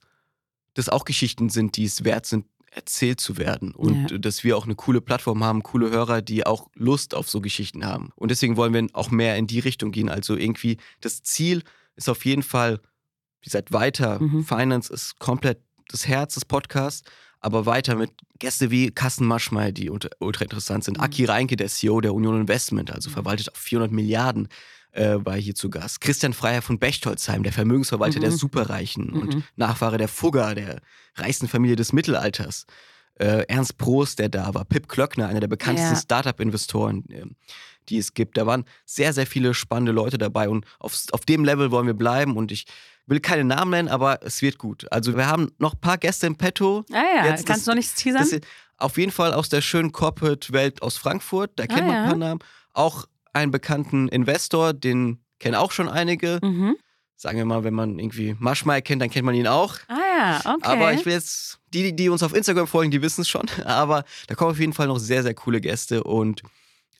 das 0.74 0.88
auch 0.88 1.04
Geschichten 1.04 1.48
sind, 1.48 1.76
die 1.76 1.84
es 1.84 2.04
wert 2.04 2.26
sind, 2.26 2.46
erzählt 2.74 3.20
zu 3.20 3.38
werden 3.38 3.72
und 3.72 4.10
ja. 4.10 4.18
dass 4.18 4.42
wir 4.42 4.56
auch 4.56 4.64
eine 4.64 4.74
coole 4.74 5.00
Plattform 5.00 5.44
haben, 5.44 5.62
coole 5.62 5.90
Hörer, 5.90 6.22
die 6.22 6.44
auch 6.44 6.68
Lust 6.74 7.14
auf 7.14 7.30
so 7.30 7.40
Geschichten 7.40 7.86
haben. 7.86 8.10
Und 8.16 8.30
deswegen 8.30 8.56
wollen 8.56 8.74
wir 8.74 8.86
auch 8.92 9.10
mehr 9.10 9.36
in 9.36 9.46
die 9.46 9.60
Richtung 9.60 9.92
gehen. 9.92 10.08
Also 10.08 10.36
irgendwie 10.36 10.78
das 11.00 11.22
Ziel 11.22 11.62
ist 11.94 12.08
auf 12.08 12.24
jeden 12.24 12.42
Fall, 12.42 12.80
wie 13.40 13.44
gesagt, 13.44 13.72
weiter. 13.72 14.20
Mhm. 14.20 14.44
Finance 14.44 14.92
ist 14.92 15.18
komplett 15.18 15.60
das 15.88 16.08
Herz 16.08 16.34
des 16.34 16.44
Podcasts, 16.44 17.08
aber 17.38 17.66
weiter 17.66 17.94
mit 17.94 18.10
Gäste 18.38 18.70
wie 18.70 18.90
Carsten 18.90 19.26
Maschmeyer, 19.26 19.70
die 19.70 19.90
ultra 19.90 20.42
interessant 20.42 20.82
sind. 20.82 20.98
Mhm. 20.98 21.04
Aki 21.04 21.26
Reinke, 21.26 21.56
der 21.56 21.68
CEO 21.68 22.00
der 22.00 22.14
Union 22.14 22.40
Investment, 22.40 22.90
also 22.90 23.08
mhm. 23.08 23.14
verwaltet 23.14 23.52
auch 23.52 23.56
400 23.56 23.92
Milliarden 23.92 24.48
äh, 24.94 25.16
war 25.24 25.36
hier 25.36 25.54
zu 25.54 25.70
Gast. 25.70 26.00
Christian 26.00 26.32
Freier 26.32 26.62
von 26.62 26.78
Bechtolzheim, 26.78 27.42
der 27.42 27.52
Vermögensverwalter 27.52 28.18
mhm. 28.18 28.22
der 28.22 28.32
Superreichen 28.32 29.06
mhm. 29.06 29.20
und 29.20 29.44
Nachfahre 29.56 29.98
der 29.98 30.08
Fugger, 30.08 30.54
der 30.54 30.80
reichsten 31.16 31.48
Familie 31.48 31.76
des 31.76 31.92
Mittelalters. 31.92 32.66
Äh, 33.16 33.44
Ernst 33.46 33.78
Prost, 33.78 34.18
der 34.18 34.28
da 34.28 34.54
war, 34.54 34.64
Pip 34.64 34.88
Klöckner, 34.88 35.28
einer 35.28 35.40
der 35.40 35.48
bekanntesten 35.48 35.94
ja. 35.94 36.00
Startup-Investoren, 36.00 37.04
äh, 37.10 37.26
die 37.88 37.98
es 37.98 38.14
gibt. 38.14 38.36
Da 38.36 38.46
waren 38.46 38.64
sehr, 38.86 39.12
sehr 39.12 39.26
viele 39.26 39.54
spannende 39.54 39.92
Leute 39.92 40.18
dabei 40.18 40.48
und 40.48 40.64
auf, 40.78 40.96
auf 41.12 41.24
dem 41.24 41.44
Level 41.44 41.70
wollen 41.70 41.86
wir 41.86 41.94
bleiben 41.94 42.36
und 42.36 42.50
ich 42.50 42.66
will 43.06 43.20
keine 43.20 43.44
Namen 43.44 43.70
nennen, 43.70 43.88
aber 43.88 44.20
es 44.22 44.42
wird 44.42 44.58
gut. 44.58 44.90
Also 44.90 45.16
wir 45.16 45.26
haben 45.26 45.52
noch 45.58 45.74
ein 45.74 45.80
paar 45.80 45.98
Gäste 45.98 46.26
im 46.26 46.36
Petto. 46.36 46.84
Ah 46.90 47.02
ja, 47.16 47.26
Jetzt, 47.26 47.46
kannst 47.46 47.60
das, 47.60 47.64
du 47.64 47.70
noch 47.70 47.76
nichts 47.76 47.94
teasern? 47.94 48.40
Auf 48.78 48.96
jeden 48.98 49.12
Fall 49.12 49.32
aus 49.32 49.48
der 49.48 49.60
schönen 49.60 49.92
Corporate-Welt 49.92 50.82
aus 50.82 50.96
Frankfurt, 50.96 51.52
da 51.56 51.66
kennt 51.66 51.82
ah, 51.82 51.86
man 51.86 51.96
ein 51.96 52.08
paar 52.08 52.16
Namen. 52.16 52.40
Auch 52.72 53.06
einen 53.34 53.50
bekannten 53.50 54.08
Investor, 54.08 54.72
den 54.72 55.18
kennen 55.38 55.56
auch 55.56 55.72
schon 55.72 55.88
einige. 55.88 56.38
Mhm. 56.42 56.76
Sagen 57.16 57.38
wir 57.38 57.44
mal, 57.44 57.64
wenn 57.64 57.74
man 57.74 57.98
irgendwie 57.98 58.34
Maschmeyer 58.38 58.82
kennt, 58.82 59.00
dann 59.00 59.10
kennt 59.10 59.24
man 59.24 59.34
ihn 59.34 59.46
auch. 59.46 59.76
Ah 59.88 59.98
ja, 60.18 60.40
okay. 60.54 60.62
Aber 60.62 60.92
ich 60.92 61.04
will 61.06 61.12
jetzt, 61.12 61.58
die, 61.72 61.94
die 61.94 62.08
uns 62.08 62.22
auf 62.22 62.34
Instagram 62.34 62.66
folgen, 62.66 62.90
die 62.90 63.02
wissen 63.02 63.20
es 63.20 63.28
schon. 63.28 63.46
Aber 63.64 64.04
da 64.26 64.34
kommen 64.34 64.50
auf 64.50 64.58
jeden 64.58 64.72
Fall 64.72 64.88
noch 64.88 64.98
sehr, 64.98 65.22
sehr 65.22 65.34
coole 65.34 65.60
Gäste 65.60 66.02
und 66.02 66.42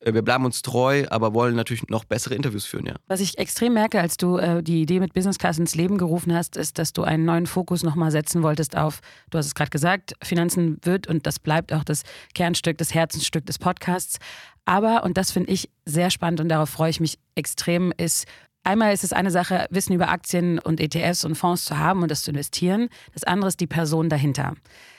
wir 0.04 0.22
bleiben 0.22 0.44
uns 0.44 0.62
treu, 0.62 1.04
aber 1.10 1.34
wollen 1.34 1.56
natürlich 1.56 1.88
noch 1.88 2.04
bessere 2.04 2.34
Interviews 2.34 2.66
führen, 2.66 2.86
ja. 2.86 2.96
Was 3.06 3.20
ich 3.20 3.38
extrem 3.38 3.74
merke, 3.74 4.00
als 4.00 4.16
du 4.16 4.36
äh, 4.36 4.62
die 4.62 4.82
Idee 4.82 5.00
mit 5.00 5.14
Business 5.14 5.38
Class 5.38 5.58
ins 5.58 5.74
Leben 5.74 5.98
gerufen 5.98 6.34
hast, 6.34 6.56
ist, 6.56 6.78
dass 6.78 6.92
du 6.92 7.02
einen 7.02 7.24
neuen 7.24 7.46
Fokus 7.46 7.82
nochmal 7.82 8.10
setzen 8.10 8.42
wolltest 8.42 8.76
auf, 8.76 9.00
du 9.30 9.38
hast 9.38 9.46
es 9.46 9.54
gerade 9.54 9.70
gesagt, 9.70 10.14
Finanzen 10.22 10.78
wird 10.82 11.06
und 11.06 11.26
das 11.26 11.38
bleibt 11.38 11.72
auch 11.72 11.84
das 11.84 12.02
Kernstück, 12.34 12.78
das 12.78 12.92
Herzensstück 12.94 13.46
des 13.46 13.58
Podcasts. 13.58 14.18
Aber, 14.66 15.04
und 15.04 15.16
das 15.16 15.30
finde 15.30 15.50
ich 15.52 15.70
sehr 15.84 16.10
spannend 16.10 16.40
und 16.40 16.48
darauf 16.48 16.70
freue 16.70 16.90
ich 16.90 17.00
mich 17.00 17.18
extrem, 17.34 17.92
ist 17.96 18.26
einmal 18.64 18.92
ist 18.92 19.04
es 19.04 19.12
eine 19.12 19.30
Sache, 19.30 19.66
Wissen 19.70 19.94
über 19.94 20.08
Aktien 20.08 20.58
und 20.58 20.80
ETFs 20.80 21.24
und 21.24 21.36
Fonds 21.36 21.64
zu 21.64 21.78
haben 21.78 22.02
und 22.02 22.10
das 22.10 22.22
zu 22.22 22.30
investieren. 22.30 22.88
Das 23.12 23.24
andere 23.24 23.48
ist 23.48 23.60
die 23.60 23.66
Person 23.66 24.08
dahinter. 24.08 24.54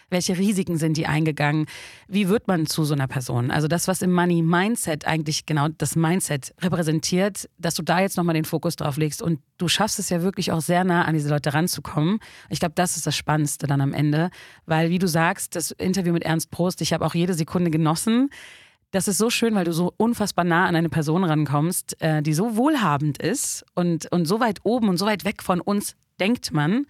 Welche 0.10 0.38
Risiken 0.38 0.78
sind 0.78 0.98
die 0.98 1.08
eingegangen? 1.08 1.66
Wie 2.08 2.30
wird 2.30 2.48
man 2.48 2.68
zu 2.68 2.86
so 2.86 2.94
einer 2.94 3.08
Person? 3.08 3.50
Also 3.50 3.68
das, 3.68 3.88
was 3.88 4.04
im 4.04 4.14
Money 4.14 4.44
Mindset 4.44 5.06
eigentlich 5.08 5.48
genau 5.48 5.68
das 5.70 5.96
Mindset 5.96 6.54
repräsentiert, 6.62 7.50
dass 7.58 7.74
du 7.74 7.82
da 7.82 8.00
jetzt 8.00 8.16
nochmal 8.16 8.36
den 8.36 8.46
Fokus 8.46 8.76
drauf 8.76 8.98
legst 8.98 9.24
und 9.24 9.40
du 9.58 9.68
schaffst 9.68 9.98
es 9.98 10.10
ja 10.10 10.22
wirklich 10.22 10.52
auch 10.52 10.62
sehr 10.62 10.84
nah 10.84 11.06
an 11.06 11.16
diese 11.16 11.30
Leute 11.30 11.54
ranzukommen. 11.54 12.20
Ich 12.50 12.60
glaube, 12.60 12.76
das 12.76 12.98
ist 12.98 13.08
das 13.08 13.16
Spannendste 13.16 13.66
dann 13.66 13.82
am 13.82 13.94
Ende, 13.94 14.30
weil 14.68 14.92
wie 14.92 15.00
du 15.00 15.08
sagst, 15.08 15.56
das 15.56 15.72
Interview 15.72 16.14
mit 16.14 16.24
Ernst 16.24 16.52
Prost, 16.52 16.82
ich 16.82 16.94
habe 16.94 17.04
auch 17.04 17.16
jede 17.16 17.34
Sekunde 17.34 17.72
genossen. 17.72 18.30
Das 18.92 19.08
ist 19.08 19.18
so 19.18 19.30
schön, 19.30 19.56
weil 19.56 19.66
du 19.66 19.74
so 19.74 19.94
unfassbar 19.98 20.46
nah 20.46 20.66
an 20.68 20.76
eine 20.76 20.90
Person 20.90 21.24
rankommst, 21.24 22.02
äh, 22.02 22.22
die 22.22 22.34
so 22.34 22.56
wohlhabend 22.56 23.18
ist 23.18 23.66
und, 23.74 24.12
und 24.12 24.26
so 24.26 24.40
weit 24.40 24.60
oben 24.64 24.90
und 24.90 24.98
so 24.98 25.06
weit 25.06 25.26
weg 25.26 25.44
von 25.44 25.60
uns 25.60 25.96
denkt 26.20 26.54
man. 26.54 26.86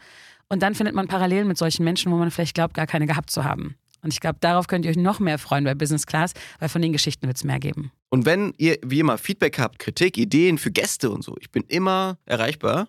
Und 0.48 0.62
dann 0.62 0.76
findet 0.76 0.96
man 0.96 1.08
Parallelen 1.08 1.48
mit 1.48 1.58
solchen 1.58 1.84
Menschen, 1.84 2.12
wo 2.12 2.18
man 2.18 2.30
vielleicht 2.30 2.54
glaubt, 2.54 2.76
gar 2.76 2.86
keine 2.86 3.08
gehabt 3.08 3.32
zu 3.32 3.44
haben. 3.44 3.76
Und 4.06 4.14
ich 4.14 4.20
glaube, 4.20 4.38
darauf 4.40 4.68
könnt 4.68 4.86
ihr 4.86 4.92
euch 4.92 4.98
noch 4.98 5.20
mehr 5.20 5.40
freuen 5.40 5.64
bei 5.64 5.74
Business 5.74 6.06
Class, 6.06 6.34
weil 6.60 6.70
von 6.70 6.80
den 6.80 6.94
Geschichten 6.94 7.26
wird 7.26 7.38
es 7.38 7.44
mehr 7.44 7.60
geben. 7.60 7.92
Und 8.10 8.26
wenn 8.26 8.54
ihr 8.58 8.78
wie 8.86 9.00
immer 9.00 9.18
Feedback 9.18 9.58
habt, 9.58 9.80
Kritik, 9.80 10.20
Ideen 10.20 10.60
für 10.60 10.70
Gäste 10.70 11.10
und 11.10 11.24
so, 11.24 11.36
ich 11.40 11.50
bin 11.50 11.64
immer 11.68 12.20
erreichbar. 12.26 12.88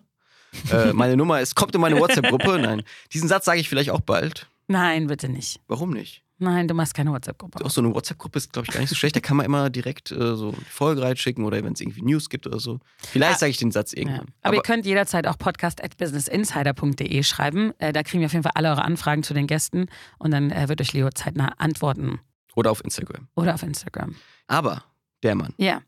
äh, 0.71 0.93
meine 0.93 1.17
Nummer 1.17 1.41
ist, 1.41 1.55
kommt 1.55 1.73
in 1.73 1.81
meine 1.81 1.99
WhatsApp-Gruppe. 1.99 2.59
Nein, 2.59 2.83
diesen 3.13 3.27
Satz 3.27 3.45
sage 3.45 3.59
ich 3.59 3.67
vielleicht 3.67 3.89
auch 3.89 4.01
bald. 4.01 4.47
Nein, 4.67 5.07
bitte 5.07 5.27
nicht. 5.27 5.59
Warum 5.67 5.89
nicht? 5.89 6.23
Nein, 6.39 6.67
du 6.67 6.73
machst 6.75 6.93
keine 6.93 7.11
WhatsApp-Gruppe. 7.11 7.65
Auch 7.65 7.69
so 7.71 7.81
eine 7.81 7.93
WhatsApp-Gruppe 7.93 8.37
ist, 8.37 8.53
glaube 8.53 8.67
ich, 8.67 8.73
gar 8.73 8.79
nicht 8.79 8.89
so 8.89 8.95
schlecht. 8.95 9.15
Da 9.15 9.19
kann 9.19 9.37
man 9.37 9.45
immer 9.45 9.69
direkt 9.71 10.11
äh, 10.11 10.35
so 10.35 10.51
die 10.51 10.63
Folge 10.65 11.01
reinschicken 11.01 11.43
oder 11.43 11.63
wenn 11.63 11.73
es 11.73 11.81
irgendwie 11.81 12.03
News 12.03 12.29
gibt 12.29 12.45
oder 12.45 12.59
so. 12.59 12.79
Vielleicht 12.99 13.35
Ah, 13.35 13.37
sage 13.39 13.49
ich 13.49 13.57
den 13.57 13.71
Satz 13.71 13.91
Ja. 13.93 13.99
irgendwann. 13.99 14.19
Aber, 14.21 14.29
Aber, 14.43 14.55
ihr 14.57 14.61
könnt 14.61 14.85
jederzeit 14.85 15.25
auch 15.25 15.37
podcast 15.39 15.83
at 15.83 15.97
businessinsider.de 15.97 17.23
schreiben. 17.23 17.73
Äh, 17.79 17.91
da 17.93 18.03
kriegen 18.03 18.21
wir 18.21 18.27
auf 18.27 18.33
jeden 18.33 18.43
Fall 18.43 18.51
alle 18.55 18.69
eure 18.69 18.83
Anfragen 18.83 19.23
zu 19.23 19.33
den 19.33 19.47
Gästen 19.47 19.87
und 20.19 20.31
dann 20.31 20.51
äh, 20.51 20.69
wird 20.69 20.79
euch 20.81 20.93
Leo 20.93 21.09
zeitnah 21.09 21.53
antworten. 21.57 22.19
oder 22.55 22.71
auf 22.71 22.83
Instagram. 22.83 23.27
Oder 23.35 23.53
auf 23.55 23.63
Instagram. 23.63 24.15
Aber, 24.47 24.83
der 25.23 25.35
Mann. 25.35 25.53
Ja, 25.57 25.81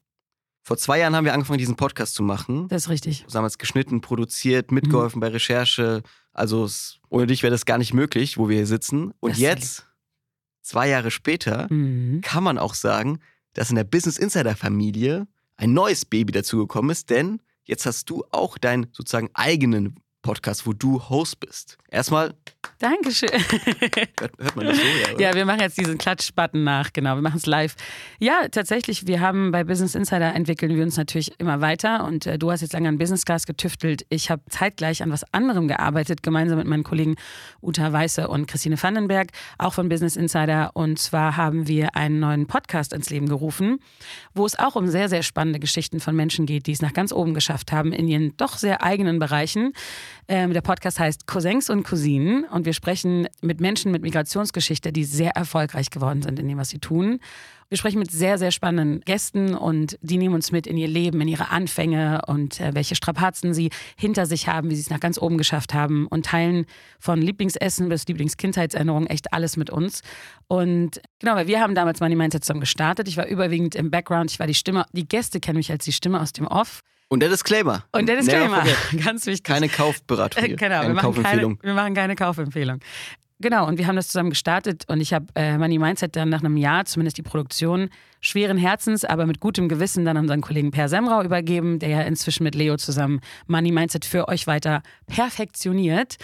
Vor 0.63 0.77
zwei 0.77 0.99
Jahren 0.99 1.15
haben 1.15 1.25
wir 1.25 1.33
angefangen, 1.33 1.57
diesen 1.59 1.75
Podcast 1.75 2.13
zu 2.15 2.23
machen. 2.23 2.67
das 2.69 2.83
ist 2.83 2.89
richtig. 2.89 3.25
damals 3.31 3.57
geschnitten, 3.57 4.01
produziert, 4.01 4.71
mitgeholfen 4.71 5.19
bei 5.19 5.27
Recherche. 5.29 6.01
Also 6.33 6.63
es, 6.65 6.99
ohne 7.09 7.27
dich 7.27 7.41
wäre 7.43 7.51
das 7.51 7.65
gar 7.65 7.77
nicht 7.77 7.93
möglich, 7.93 8.37
wo 8.37 8.49
wir 8.49 8.57
hier 8.57 8.67
sitzen. 8.67 9.13
Und 9.19 9.31
Das 9.31 9.39
jetzt, 9.39 9.87
zwei 10.69 10.87
Jahre 10.89 11.09
später, 11.11 11.67
Mhm. 11.71 12.21
kann 12.21 12.43
man 12.43 12.57
auch 12.57 12.73
sagen, 12.75 13.19
dass 13.53 13.69
in 13.71 13.75
der 13.75 13.83
Business 13.83 14.17
Insider 14.19 14.55
Familie 14.55 15.27
ein 15.57 15.73
neues 15.73 16.05
Baby 16.05 16.31
dazugekommen 16.31 16.91
ist, 16.91 17.09
denn 17.09 17.41
jetzt 17.63 17.85
hast 17.85 18.09
du 18.09 18.23
auch 18.31 18.57
deinen 18.57 18.87
sozusagen 18.93 19.29
eigenen 19.33 19.95
Podcast, 20.21 20.67
wo 20.67 20.73
du 20.73 21.09
Host 21.09 21.39
bist. 21.39 21.77
Erstmal, 21.89 22.35
Dankeschön. 22.79 23.29
hört, 24.19 24.31
hört 24.39 24.55
man 24.55 24.65
das 24.67 24.77
so? 24.77 24.83
Ja, 24.83 25.13
oder? 25.13 25.21
Ja, 25.21 25.33
wir 25.33 25.45
machen 25.45 25.59
jetzt 25.59 25.77
diesen 25.77 25.97
Klatsch-Button 25.97 26.63
nach, 26.63 26.93
genau. 26.93 27.15
Wir 27.15 27.21
machen 27.21 27.37
es 27.37 27.45
live. 27.45 27.75
Ja, 28.19 28.47
tatsächlich, 28.49 29.05
wir 29.05 29.19
haben 29.19 29.51
bei 29.51 29.65
Business 29.65 29.95
Insider 29.95 30.33
entwickeln 30.33 30.75
wir 30.75 30.83
uns 30.83 30.95
natürlich 30.95 31.37
immer 31.39 31.59
weiter 31.59 32.05
und 32.05 32.25
äh, 32.25 32.37
du 32.37 32.51
hast 32.51 32.61
jetzt 32.61 32.71
lange 32.71 32.87
an 32.87 32.97
Business 32.97 33.25
Class 33.25 33.45
getüftelt. 33.45 34.05
Ich 34.09 34.31
habe 34.31 34.41
zeitgleich 34.49 35.03
an 35.03 35.11
was 35.11 35.25
anderem 35.33 35.67
gearbeitet, 35.67 36.23
gemeinsam 36.23 36.57
mit 36.57 36.67
meinen 36.67 36.83
Kollegen 36.83 37.15
Uta 37.61 37.91
Weiße 37.91 38.29
und 38.29 38.47
Christine 38.47 38.81
Vandenberg, 38.81 39.29
auch 39.57 39.73
von 39.73 39.89
Business 39.89 40.15
Insider. 40.15 40.71
Und 40.73 40.99
zwar 40.99 41.35
haben 41.35 41.67
wir 41.67 41.97
einen 41.97 42.21
neuen 42.21 42.47
Podcast 42.47 42.93
ins 42.93 43.09
Leben 43.09 43.27
gerufen, 43.27 43.79
wo 44.33 44.45
es 44.45 44.57
auch 44.57 44.75
um 44.75 44.87
sehr, 44.87 45.09
sehr 45.09 45.23
spannende 45.23 45.59
Geschichten 45.59 45.99
von 45.99 46.15
Menschen 46.15 46.45
geht, 46.45 46.67
die 46.67 46.71
es 46.71 46.81
nach 46.81 46.93
ganz 46.93 47.11
oben 47.11 47.33
geschafft 47.33 47.73
haben 47.73 47.91
in 47.91 48.07
ihren 48.07 48.37
doch 48.37 48.57
sehr 48.57 48.83
eigenen 48.83 49.19
Bereichen. 49.19 49.73
Ähm, 50.27 50.53
der 50.53 50.61
Podcast 50.61 50.99
heißt 50.99 51.27
Cousins 51.27 51.69
und 51.69 51.83
Cousinen 51.83 52.45
und 52.45 52.65
wir 52.65 52.73
sprechen 52.73 53.27
mit 53.41 53.61
Menschen 53.61 53.91
mit 53.91 54.01
Migrationsgeschichte, 54.01 54.91
die 54.91 55.03
sehr 55.03 55.31
erfolgreich 55.31 55.89
geworden 55.89 56.21
sind 56.21 56.39
in 56.39 56.47
dem, 56.47 56.57
was 56.57 56.69
sie 56.69 56.79
tun. 56.79 57.19
Wir 57.69 57.77
sprechen 57.77 57.99
mit 57.99 58.09
sehr, 58.09 58.39
sehr 58.39 58.49
spannenden 58.49 59.01
Gästen 59.01 59.53
und 59.53 59.99
die 60.01 60.17
nehmen 60.17 60.33
uns 60.33 60.51
mit 60.51 60.65
in 60.65 60.75
ihr 60.75 60.87
Leben, 60.87 61.21
in 61.21 61.27
ihre 61.27 61.51
Anfänge 61.51 62.21
und 62.25 62.59
äh, 62.59 62.73
welche 62.73 62.95
Strapazen 62.95 63.53
sie 63.53 63.69
hinter 63.95 64.25
sich 64.25 64.47
haben, 64.47 64.71
wie 64.71 64.75
sie 64.75 64.81
es 64.81 64.89
nach 64.89 64.99
ganz 64.99 65.21
oben 65.21 65.37
geschafft 65.37 65.75
haben 65.75 66.07
und 66.07 66.25
teilen 66.25 66.65
von 66.97 67.21
Lieblingsessen 67.21 67.87
bis 67.87 68.07
Lieblingskindheitserinnerungen 68.07 69.07
echt 69.07 69.33
alles 69.33 69.55
mit 69.55 69.69
uns. 69.69 70.01
Und 70.47 70.99
genau, 71.19 71.35
weil 71.35 71.45
wir 71.45 71.61
haben 71.61 71.75
damals 71.75 71.99
Money 71.99 72.15
Mindset 72.15 72.43
zusammen 72.43 72.61
gestartet. 72.61 73.07
Ich 73.07 73.17
war 73.17 73.27
überwiegend 73.27 73.75
im 73.75 73.91
Background, 73.91 74.31
ich 74.31 74.39
war 74.39 74.47
die 74.47 74.55
Stimme, 74.55 74.85
die 74.93 75.07
Gäste 75.07 75.39
kennen 75.39 75.57
mich 75.57 75.71
als 75.71 75.85
die 75.85 75.93
Stimme 75.93 76.19
aus 76.21 76.33
dem 76.33 76.47
Off. 76.47 76.81
Und 77.09 77.21
der 77.21 77.29
Disclaimer. 77.29 77.83
Und 77.91 78.07
der 78.07 78.17
Disclaimer, 78.17 78.63
ganz 79.03 79.25
wichtig. 79.25 79.43
Keine 79.43 79.67
Kaufberatung. 79.67 80.43
Genau, 80.43 80.59
wir 80.59 80.67
Keine 80.67 80.93
machen, 80.93 80.95
keine, 80.95 81.01
Kaufempfehlung. 81.01 81.59
wir 81.61 81.73
machen 81.73 81.93
keine 81.95 82.15
Kaufempfehlung. 82.15 82.79
Genau, 83.41 83.67
und 83.67 83.77
wir 83.77 83.87
haben 83.87 83.95
das 83.95 84.09
zusammen 84.09 84.29
gestartet 84.29 84.83
und 84.87 84.99
ich 84.99 85.13
habe 85.13 85.25
äh, 85.35 85.57
Money 85.57 85.79
Mindset 85.79 86.15
dann 86.15 86.29
nach 86.29 86.41
einem 86.41 86.57
Jahr, 86.57 86.85
zumindest 86.85 87.17
die 87.17 87.21
Produktion, 87.21 87.89
schweren 88.21 88.57
Herzens, 88.57 89.05
aber 89.05 89.25
mit 89.25 89.39
gutem 89.39 89.69
Gewissen 89.69 90.05
dann 90.05 90.17
an 90.17 90.23
unseren 90.23 90.41
Kollegen 90.41 90.71
Per 90.71 90.89
Semrau 90.89 91.23
übergeben, 91.23 91.79
der 91.79 91.89
ja 91.89 92.01
inzwischen 92.01 92.43
mit 92.43 92.55
Leo 92.55 92.77
zusammen 92.77 93.21
Money 93.47 93.71
Mindset 93.71 94.05
für 94.05 94.27
euch 94.27 94.47
weiter 94.47 94.81
perfektioniert. 95.07 96.17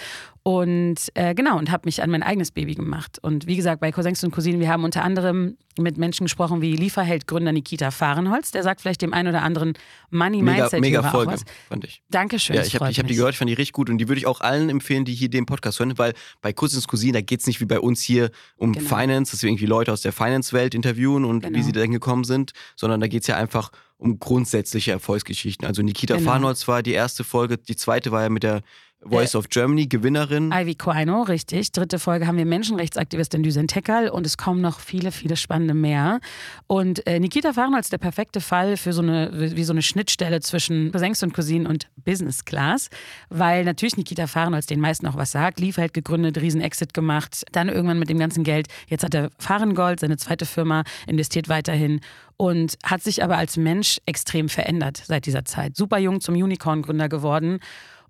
Und 0.48 0.98
äh, 1.16 1.34
genau, 1.34 1.58
und 1.58 1.72
habe 1.72 1.84
mich 1.86 2.04
an 2.04 2.12
mein 2.12 2.22
eigenes 2.22 2.52
Baby 2.52 2.76
gemacht. 2.76 3.18
Und 3.20 3.48
wie 3.48 3.56
gesagt, 3.56 3.82
bei 3.82 3.92
Cousins 3.92 4.24
und 4.24 4.30
Cousinen, 4.30 4.60
wir 4.60 4.70
haben 4.70 4.84
unter 4.84 5.04
anderem 5.04 5.58
mit 5.80 5.98
Menschen 5.98 6.26
gesprochen 6.26 6.62
wie 6.62 6.76
Lieferheld-Gründer 6.76 7.52
Nikita 7.52 7.90
Fahrenholz. 7.90 8.52
Der 8.52 8.62
sagt 8.62 8.82
vielleicht 8.82 9.02
dem 9.02 9.12
einen 9.12 9.30
oder 9.30 9.42
anderen 9.42 9.74
Money 10.12 10.44
Mega, 10.44 10.58
Mindset 10.60 10.82
mega 10.82 11.00
auch 11.00 11.12
Folge, 11.12 11.36
fand 11.68 11.84
ich. 11.86 12.04
Dankeschön. 12.12 12.56
Ja, 12.56 12.62
ich 12.62 12.76
habe 12.76 12.86
hab 12.86 13.08
die 13.08 13.16
gehört, 13.16 13.32
ich 13.34 13.40
fand 13.40 13.50
die 13.50 13.56
richtig 13.56 13.74
gut 13.74 13.90
und 13.90 13.98
die 13.98 14.08
würde 14.08 14.20
ich 14.20 14.28
auch 14.28 14.40
allen 14.42 14.70
empfehlen, 14.70 15.04
die 15.04 15.16
hier 15.16 15.30
den 15.30 15.48
Podcast 15.48 15.80
hören, 15.80 15.98
weil 15.98 16.14
bei 16.42 16.54
Cousins 16.54 16.88
Cousine, 16.88 17.14
da 17.14 17.22
geht 17.22 17.40
es 17.40 17.48
nicht 17.48 17.60
wie 17.60 17.66
bei 17.66 17.80
uns 17.80 18.02
hier 18.02 18.30
um 18.56 18.74
Genau. 18.74 18.88
Finance, 18.88 19.32
dass 19.32 19.42
wir 19.42 19.50
irgendwie 19.50 19.66
Leute 19.66 19.92
aus 19.92 20.02
der 20.02 20.14
Finance-Welt 20.14 20.76
interviewen 20.76 21.26
und 21.26 21.42
Genau. 21.42 21.58
wie 21.58 21.64
sie 21.64 21.72
da 21.72 21.82
hingekommen 21.86 22.26
sind, 22.26 22.52
sondern 22.76 23.00
da 23.00 23.08
geht 23.08 23.22
es 23.22 23.28
ja 23.28 23.38
einfach 23.38 23.72
um 23.98 24.20
grundsätzliche 24.20 24.92
Erfolgsgeschichten. 24.92 25.66
Also 25.66 25.82
Nikita 25.82 26.18
Genau. 26.18 26.30
Farnholz 26.30 26.68
war 26.68 26.84
die 26.84 26.92
erste 26.92 27.24
Folge, 27.24 27.58
die 27.58 27.76
zweite 27.76 28.12
war 28.12 28.24
ja 28.24 28.30
mit 28.30 28.44
der 28.44 28.62
Voice 29.02 29.36
of 29.36 29.50
Germany, 29.50 29.86
Gewinnerin. 29.86 30.52
Ivy 30.52 30.76
Quino, 30.76 31.22
richtig. 31.22 31.72
Dritte 31.72 32.00
Folge 32.00 32.26
haben 32.26 32.38
wir 32.38 32.46
Menschenrechtsaktivistin 32.46 33.44
Düsen 33.44 33.68
Tekal 33.68 34.10
und 34.10 34.26
es 34.26 34.38
kommen 34.38 34.62
noch 34.62 34.80
viele, 34.80 35.12
viele 35.12 35.38
spannende 35.38 35.76
mehr. 35.76 36.20
Und 36.66 37.06
äh, 37.06 37.20
Nikita 37.20 37.54
Farnholz 37.54 37.90
der 37.90 38.00
perfekte 38.00 38.42
Fall 38.42 38.78
für 38.78 38.94
so 38.94 39.04
eine, 39.04 39.56
wie 39.56 39.64
so 39.64 39.74
eine 39.74 39.84
Schnittstelle 39.84 40.42
zwischen 40.42 40.92
Cousins 40.92 41.22
und 41.22 41.34
Cousinen 41.34 41.68
und 41.68 41.88
Business 41.98 42.46
Class, 42.46 42.90
weil 43.30 43.64
natürlich 43.64 43.96
Nikita 43.96 44.26
Farnholz 44.26 44.66
den 44.66 44.80
meisten 44.80 45.06
auch 45.08 45.16
was 45.16 45.32
sagt. 45.32 45.60
Liefeld 45.60 45.94
gegründet, 45.94 46.40
Riesen-Exit 46.40 46.94
gemacht, 46.94 47.44
dann 47.52 47.70
irgendwann 47.70 48.00
mit 48.00 48.10
dem 48.10 48.18
ganzen 48.18 48.44
Geld, 48.44 48.68
jetzt 48.88 49.04
hat 49.04 49.14
er 49.14 49.30
Fahrengold, 49.38 50.00
seine 50.00 50.18
zweite 50.18 50.48
Firma, 50.48 50.84
investiert 51.06 51.48
weiterhin 51.48 52.02
und 52.38 52.78
hat 52.84 53.02
sich 53.02 53.24
aber 53.24 53.38
als 53.38 53.56
Mensch 53.56 54.00
extrem 54.06 54.50
verändert 54.50 55.04
seit 55.06 55.26
dieser 55.26 55.46
Zeit. 55.46 55.76
Super 55.76 56.00
jung 56.00 56.22
zum 56.22 56.36
Unicorn-Gründer 56.36 57.08
geworden. 57.08 57.60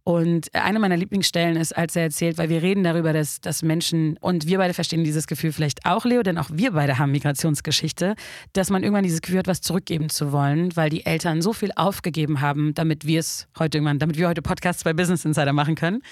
Und 0.07 0.53
eine 0.53 0.77
meiner 0.77 0.97
Lieblingsstellen 0.97 1.57
ist, 1.57 1.75
als 1.75 1.95
er 1.95 2.03
erzählt, 2.03 2.37
weil 2.37 2.47
wir 2.47 2.61
reden 2.61 2.83
darüber, 2.83 3.11
dass, 3.11 3.41
dass 3.41 3.63
Menschen, 3.63 4.17
und 4.21 4.45
wir 4.45 4.59
beide 4.59 4.75
verstehen 4.75 5.03
dieses 5.03 5.25
Gefühl 5.25 5.51
vielleicht 5.51 5.83
auch, 5.83 6.05
Leo, 6.05 6.21
denn 6.21 6.37
auch 6.37 6.49
wir 6.53 6.73
beide 6.73 6.99
haben 6.99 7.11
Migrationsgeschichte, 7.11 8.13
dass 8.53 8.69
man 8.69 8.83
irgendwann 8.83 9.03
dieses 9.03 9.21
Gefühl 9.21 9.39
hat, 9.39 9.47
was 9.47 9.61
zurückgeben 9.61 10.09
zu 10.09 10.31
wollen, 10.31 10.75
weil 10.75 10.91
die 10.91 11.07
Eltern 11.07 11.41
so 11.41 11.53
viel 11.53 11.71
aufgegeben 11.75 12.39
haben, 12.39 12.75
damit 12.75 13.07
wir 13.07 13.19
es 13.19 13.47
heute 13.57 13.79
irgendwann, 13.79 13.97
damit 13.97 14.19
wir 14.19 14.27
heute 14.27 14.43
Podcasts 14.43 14.83
bei 14.83 14.93
Business 14.93 15.25
Insider 15.25 15.53
machen 15.53 15.73
können. 15.73 16.03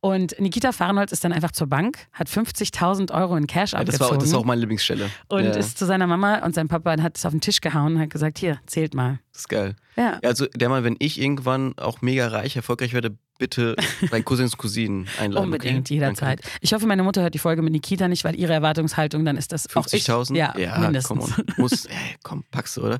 Und 0.00 0.34
Nikita 0.40 0.72
Farnholz 0.72 1.12
ist 1.12 1.24
dann 1.24 1.32
einfach 1.32 1.52
zur 1.52 1.68
Bank, 1.68 1.98
hat 2.12 2.28
50.000 2.28 3.14
Euro 3.14 3.36
in 3.36 3.46
Cash 3.46 3.72
Ja, 3.74 3.84
das, 3.84 3.94
abgezogen 3.94 4.10
war, 4.10 4.18
das 4.18 4.32
war 4.32 4.40
auch 4.40 4.44
meine 4.44 4.60
Lieblingsstelle. 4.60 5.08
und 5.28 5.44
ja, 5.44 5.50
ist 5.52 5.78
zu 5.78 5.86
seiner 5.86 6.08
Mama 6.08 6.44
und 6.44 6.54
sein 6.54 6.66
Papa 6.66 6.92
und 6.92 7.02
hat 7.02 7.16
es 7.16 7.24
auf 7.24 7.32
den 7.32 7.40
Tisch 7.40 7.60
gehauen 7.60 7.94
und 7.94 8.00
hat 8.00 8.10
gesagt, 8.10 8.38
hier, 8.38 8.58
zählt 8.66 8.94
mal. 8.94 9.20
das 9.32 9.42
ist 9.42 9.48
geil. 9.48 9.76
Ja. 9.96 10.18
Ja, 10.22 10.28
also 10.28 10.46
der 10.46 10.68
Mann, 10.68 10.82
wenn 10.82 10.96
ich 10.98 11.20
irgendwann 11.20 11.78
auch 11.78 12.02
mega 12.02 12.26
reich, 12.28 12.56
erfolgreich 12.56 12.92
werde, 12.92 13.16
bitte 13.38 13.76
bei 14.10 14.22
Cousins 14.22 14.52
und 14.52 14.58
Cousinen 14.58 15.08
einladen. 15.20 15.44
Unbedingt, 15.46 15.86
okay? 15.86 15.94
jederzeit. 15.94 16.40
Ich 16.60 16.72
hoffe, 16.72 16.86
meine 16.86 17.02
Mutter 17.02 17.22
hört 17.22 17.34
die 17.34 17.38
Folge 17.38 17.62
mit 17.62 17.72
Nikita 17.72 18.08
nicht, 18.08 18.24
weil 18.24 18.34
ihre 18.38 18.52
Erwartungshaltung 18.52 19.24
dann 19.24 19.36
ist 19.36 19.52
das 19.52 19.74
auch 19.76 19.86
ich. 19.92 20.04
50.000? 20.04 20.36
Ja, 20.36 20.78
mindestens. 20.78 21.32
Komm, 21.34 21.44
muss, 21.56 21.84
ey, 21.86 21.94
komm, 22.22 22.44
packst 22.50 22.76
du, 22.76 22.82
oder? 22.86 22.98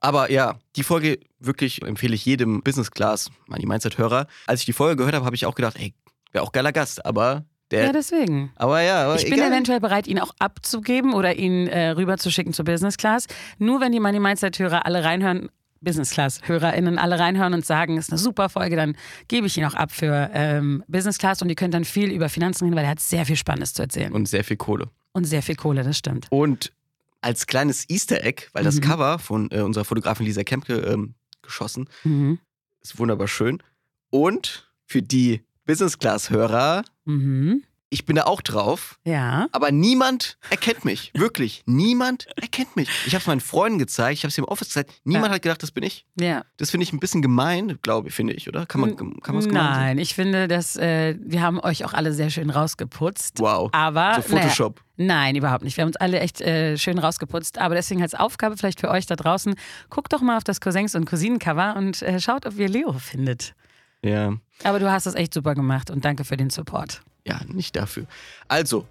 Aber 0.00 0.30
ja, 0.30 0.56
die 0.76 0.82
Folge 0.82 1.18
wirklich 1.40 1.82
empfehle 1.82 2.14
ich 2.14 2.24
jedem 2.24 2.62
Business 2.62 2.90
Class, 2.90 3.30
Money 3.46 3.66
Mindset 3.66 3.98
Hörer. 3.98 4.26
Als 4.46 4.60
ich 4.60 4.66
die 4.66 4.72
Folge 4.72 4.96
gehört 4.96 5.14
habe, 5.14 5.24
habe 5.26 5.36
ich 5.36 5.46
auch 5.46 5.54
gedacht, 5.54 5.76
ey, 5.78 5.94
wäre 6.32 6.44
auch 6.44 6.52
geiler 6.52 6.72
Gast, 6.72 7.04
aber 7.04 7.44
der, 7.70 7.86
Ja, 7.86 7.92
deswegen. 7.92 8.52
aber 8.56 8.82
ja, 8.82 9.04
aber 9.04 9.16
Ich 9.16 9.24
bin 9.24 9.34
egal. 9.34 9.48
eventuell 9.48 9.80
bereit, 9.80 10.06
ihn 10.06 10.18
auch 10.18 10.32
abzugeben 10.38 11.14
oder 11.14 11.36
ihn 11.36 11.66
äh, 11.66 11.90
rüberzuschicken 11.90 12.52
zur 12.52 12.64
Business 12.64 12.96
Class. 12.96 13.26
Nur 13.58 13.80
wenn 13.80 13.92
die 13.92 14.00
Money 14.00 14.20
Mindset-Hörer 14.20 14.84
alle 14.86 15.02
reinhören, 15.04 15.48
Business 15.84 16.10
Class-HörerInnen 16.10 16.98
alle 16.98 17.18
reinhören 17.18 17.54
und 17.54 17.64
sagen, 17.64 17.96
ist 17.98 18.10
eine 18.10 18.18
super 18.18 18.48
Folge, 18.48 18.76
dann 18.76 18.96
gebe 19.28 19.46
ich 19.46 19.56
ihn 19.56 19.64
auch 19.64 19.74
ab 19.74 19.92
für 19.92 20.30
ähm, 20.32 20.82
Business 20.88 21.18
Class 21.18 21.42
und 21.42 21.48
ihr 21.50 21.54
könnt 21.54 21.74
dann 21.74 21.84
viel 21.84 22.10
über 22.10 22.28
Finanzen 22.28 22.64
reden, 22.64 22.76
weil 22.76 22.84
er 22.84 22.90
hat 22.90 23.00
sehr 23.00 23.24
viel 23.26 23.36
Spannendes 23.36 23.74
zu 23.74 23.82
erzählen. 23.82 24.08
Und, 24.12 24.16
Und 24.22 24.26
sehr 24.26 24.42
viel 24.44 24.56
Kohle. 24.56 24.88
sehr 25.22 25.42
viel 25.42 25.54
Kohle, 25.56 25.82
das 25.84 25.98
stimmt. 25.98 26.26
Und 26.30 26.72
als 27.20 27.46
kleines 27.46 27.88
Easter 27.88 28.22
Egg, 28.24 28.48
weil 28.52 28.64
das 28.64 28.76
Mhm. 28.76 28.80
Cover 28.80 29.18
von 29.18 29.50
äh, 29.50 29.60
unserer 29.60 29.84
Fotografin 29.84 30.26
Lisa 30.26 30.42
Kempke 30.44 30.74
ähm, 30.78 31.14
geschossen, 31.42 31.88
Mhm. 32.04 32.38
Ist 32.82 32.98
wunderbar 32.98 33.28
schön. 33.28 33.62
Und 34.10 34.70
für 34.84 35.00
die 35.00 35.42
Business 35.64 35.98
Class-Hörer, 35.98 36.84
Mhm. 37.06 37.62
Ich 37.94 38.04
bin 38.04 38.16
da 38.16 38.24
auch 38.24 38.42
drauf. 38.42 38.98
Ja. 39.04 39.46
Aber 39.52 39.70
niemand 39.72 40.36
erkennt 40.50 40.84
mich. 40.84 41.10
Wirklich. 41.14 41.62
Niemand 41.64 42.26
erkennt 42.36 42.76
mich. 42.76 42.88
Ich 43.06 43.14
habe 43.14 43.20
es 43.22 43.26
meinen 43.26 43.40
Freunden 43.40 43.78
gezeigt, 43.78 44.18
ich 44.18 44.24
habe 44.24 44.28
es 44.30 44.36
im 44.38 44.44
Office 44.44 44.68
gezeigt. 44.68 44.92
Niemand 45.04 45.28
Ja. 45.30 45.34
hat 45.36 45.42
gedacht, 45.42 45.62
das 45.62 45.70
bin 45.70 45.84
ich. 45.84 46.04
Ja. 46.20 46.44
Das 46.56 46.70
finde 46.70 46.84
ich 46.84 46.92
ein 46.92 47.00
bisschen 47.00 47.22
gemein, 47.22 47.78
glaube 47.82 48.08
ich, 48.08 48.14
finde 48.14 48.34
ich, 48.34 48.48
oder? 48.48 48.66
Kann 48.66 48.80
man 48.80 48.96
kann 48.96 49.14
man's 49.34 49.46
gemein? 49.46 49.64
Nein, 49.64 49.98
ich 49.98 50.14
finde, 50.14 50.48
dass 50.48 50.76
äh, 50.76 51.16
wir 51.20 51.40
haben 51.40 51.60
euch 51.60 51.84
auch 51.84 51.94
alle 51.94 52.12
sehr 52.12 52.30
schön 52.30 52.50
rausgeputzt. 52.50 53.38
Wow. 53.40 53.70
Aber 53.72 54.16
So 54.16 54.22
Photoshop. 54.22 54.80
Naja, 54.96 55.14
nein, 55.14 55.36
überhaupt 55.36 55.64
nicht. 55.64 55.76
Wir 55.76 55.82
haben 55.82 55.88
uns 55.88 55.96
alle 55.96 56.20
echt 56.20 56.40
äh, 56.40 56.76
schön 56.76 56.98
rausgeputzt. 56.98 57.58
Aber 57.58 57.74
deswegen 57.74 58.02
als 58.02 58.14
Aufgabe 58.14 58.56
vielleicht 58.56 58.80
für 58.80 58.90
euch 58.90 59.06
da 59.06 59.16
draußen, 59.16 59.54
guckt 59.90 60.12
doch 60.12 60.20
mal 60.20 60.36
auf 60.36 60.44
das 60.44 60.60
Cousins 60.60 60.94
und 60.94 61.04
Cousinen-Cover 61.06 61.76
und 61.76 62.02
äh, 62.02 62.20
schaut, 62.20 62.44
ob 62.46 62.58
ihr 62.58 62.68
Leo 62.68 62.92
findet. 62.94 63.54
Ja. 64.02 64.34
Aber 64.64 64.78
du 64.80 64.90
hast 64.92 65.06
das 65.06 65.14
echt 65.14 65.32
super 65.32 65.54
gemacht 65.54 65.90
und 65.90 66.04
danke 66.04 66.24
für 66.24 66.36
den 66.36 66.50
Support. 66.50 67.00
Ja, 67.26 67.40
nicht 67.46 67.76
dafür. 67.76 68.06
Also, 68.48 68.86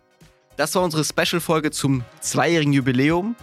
das 0.57 0.73
war 0.75 0.83
unsere 0.83 1.03
Special-Folge 1.03 1.71
zum 1.71 2.03
zweijährigen 2.19 2.73
Jubiläum. 2.73 3.35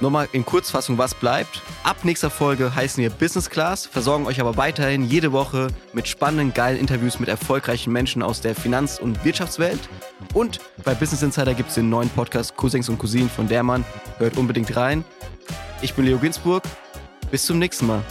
Nochmal 0.00 0.28
in 0.32 0.46
Kurzfassung, 0.46 0.96
was 0.96 1.14
bleibt. 1.14 1.60
Ab 1.82 2.04
nächster 2.04 2.30
Folge 2.30 2.74
heißen 2.74 3.02
wir 3.02 3.10
Business 3.10 3.50
Class, 3.50 3.84
versorgen 3.84 4.26
euch 4.26 4.40
aber 4.40 4.56
weiterhin 4.56 5.04
jede 5.06 5.32
Woche 5.32 5.68
mit 5.92 6.08
spannenden, 6.08 6.54
geilen 6.54 6.78
Interviews 6.78 7.20
mit 7.20 7.28
erfolgreichen 7.28 7.92
Menschen 7.92 8.22
aus 8.22 8.40
der 8.40 8.54
Finanz- 8.54 8.98
und 8.98 9.22
Wirtschaftswelt. 9.24 9.80
Und 10.32 10.60
bei 10.84 10.94
Business 10.94 11.22
Insider 11.22 11.52
gibt 11.52 11.68
es 11.68 11.74
den 11.74 11.90
neuen 11.90 12.08
Podcast 12.08 12.56
Cousins 12.56 12.88
und 12.88 12.98
Cousinen 12.98 13.28
von 13.28 13.46
der 13.46 13.62
Mann. 13.62 13.84
Hört 14.16 14.38
unbedingt 14.38 14.74
rein. 14.74 15.04
Ich 15.82 15.92
bin 15.92 16.06
Leo 16.06 16.18
Ginsburg. 16.18 16.62
Bis 17.30 17.44
zum 17.44 17.58
nächsten 17.58 17.86
Mal. 17.86 18.02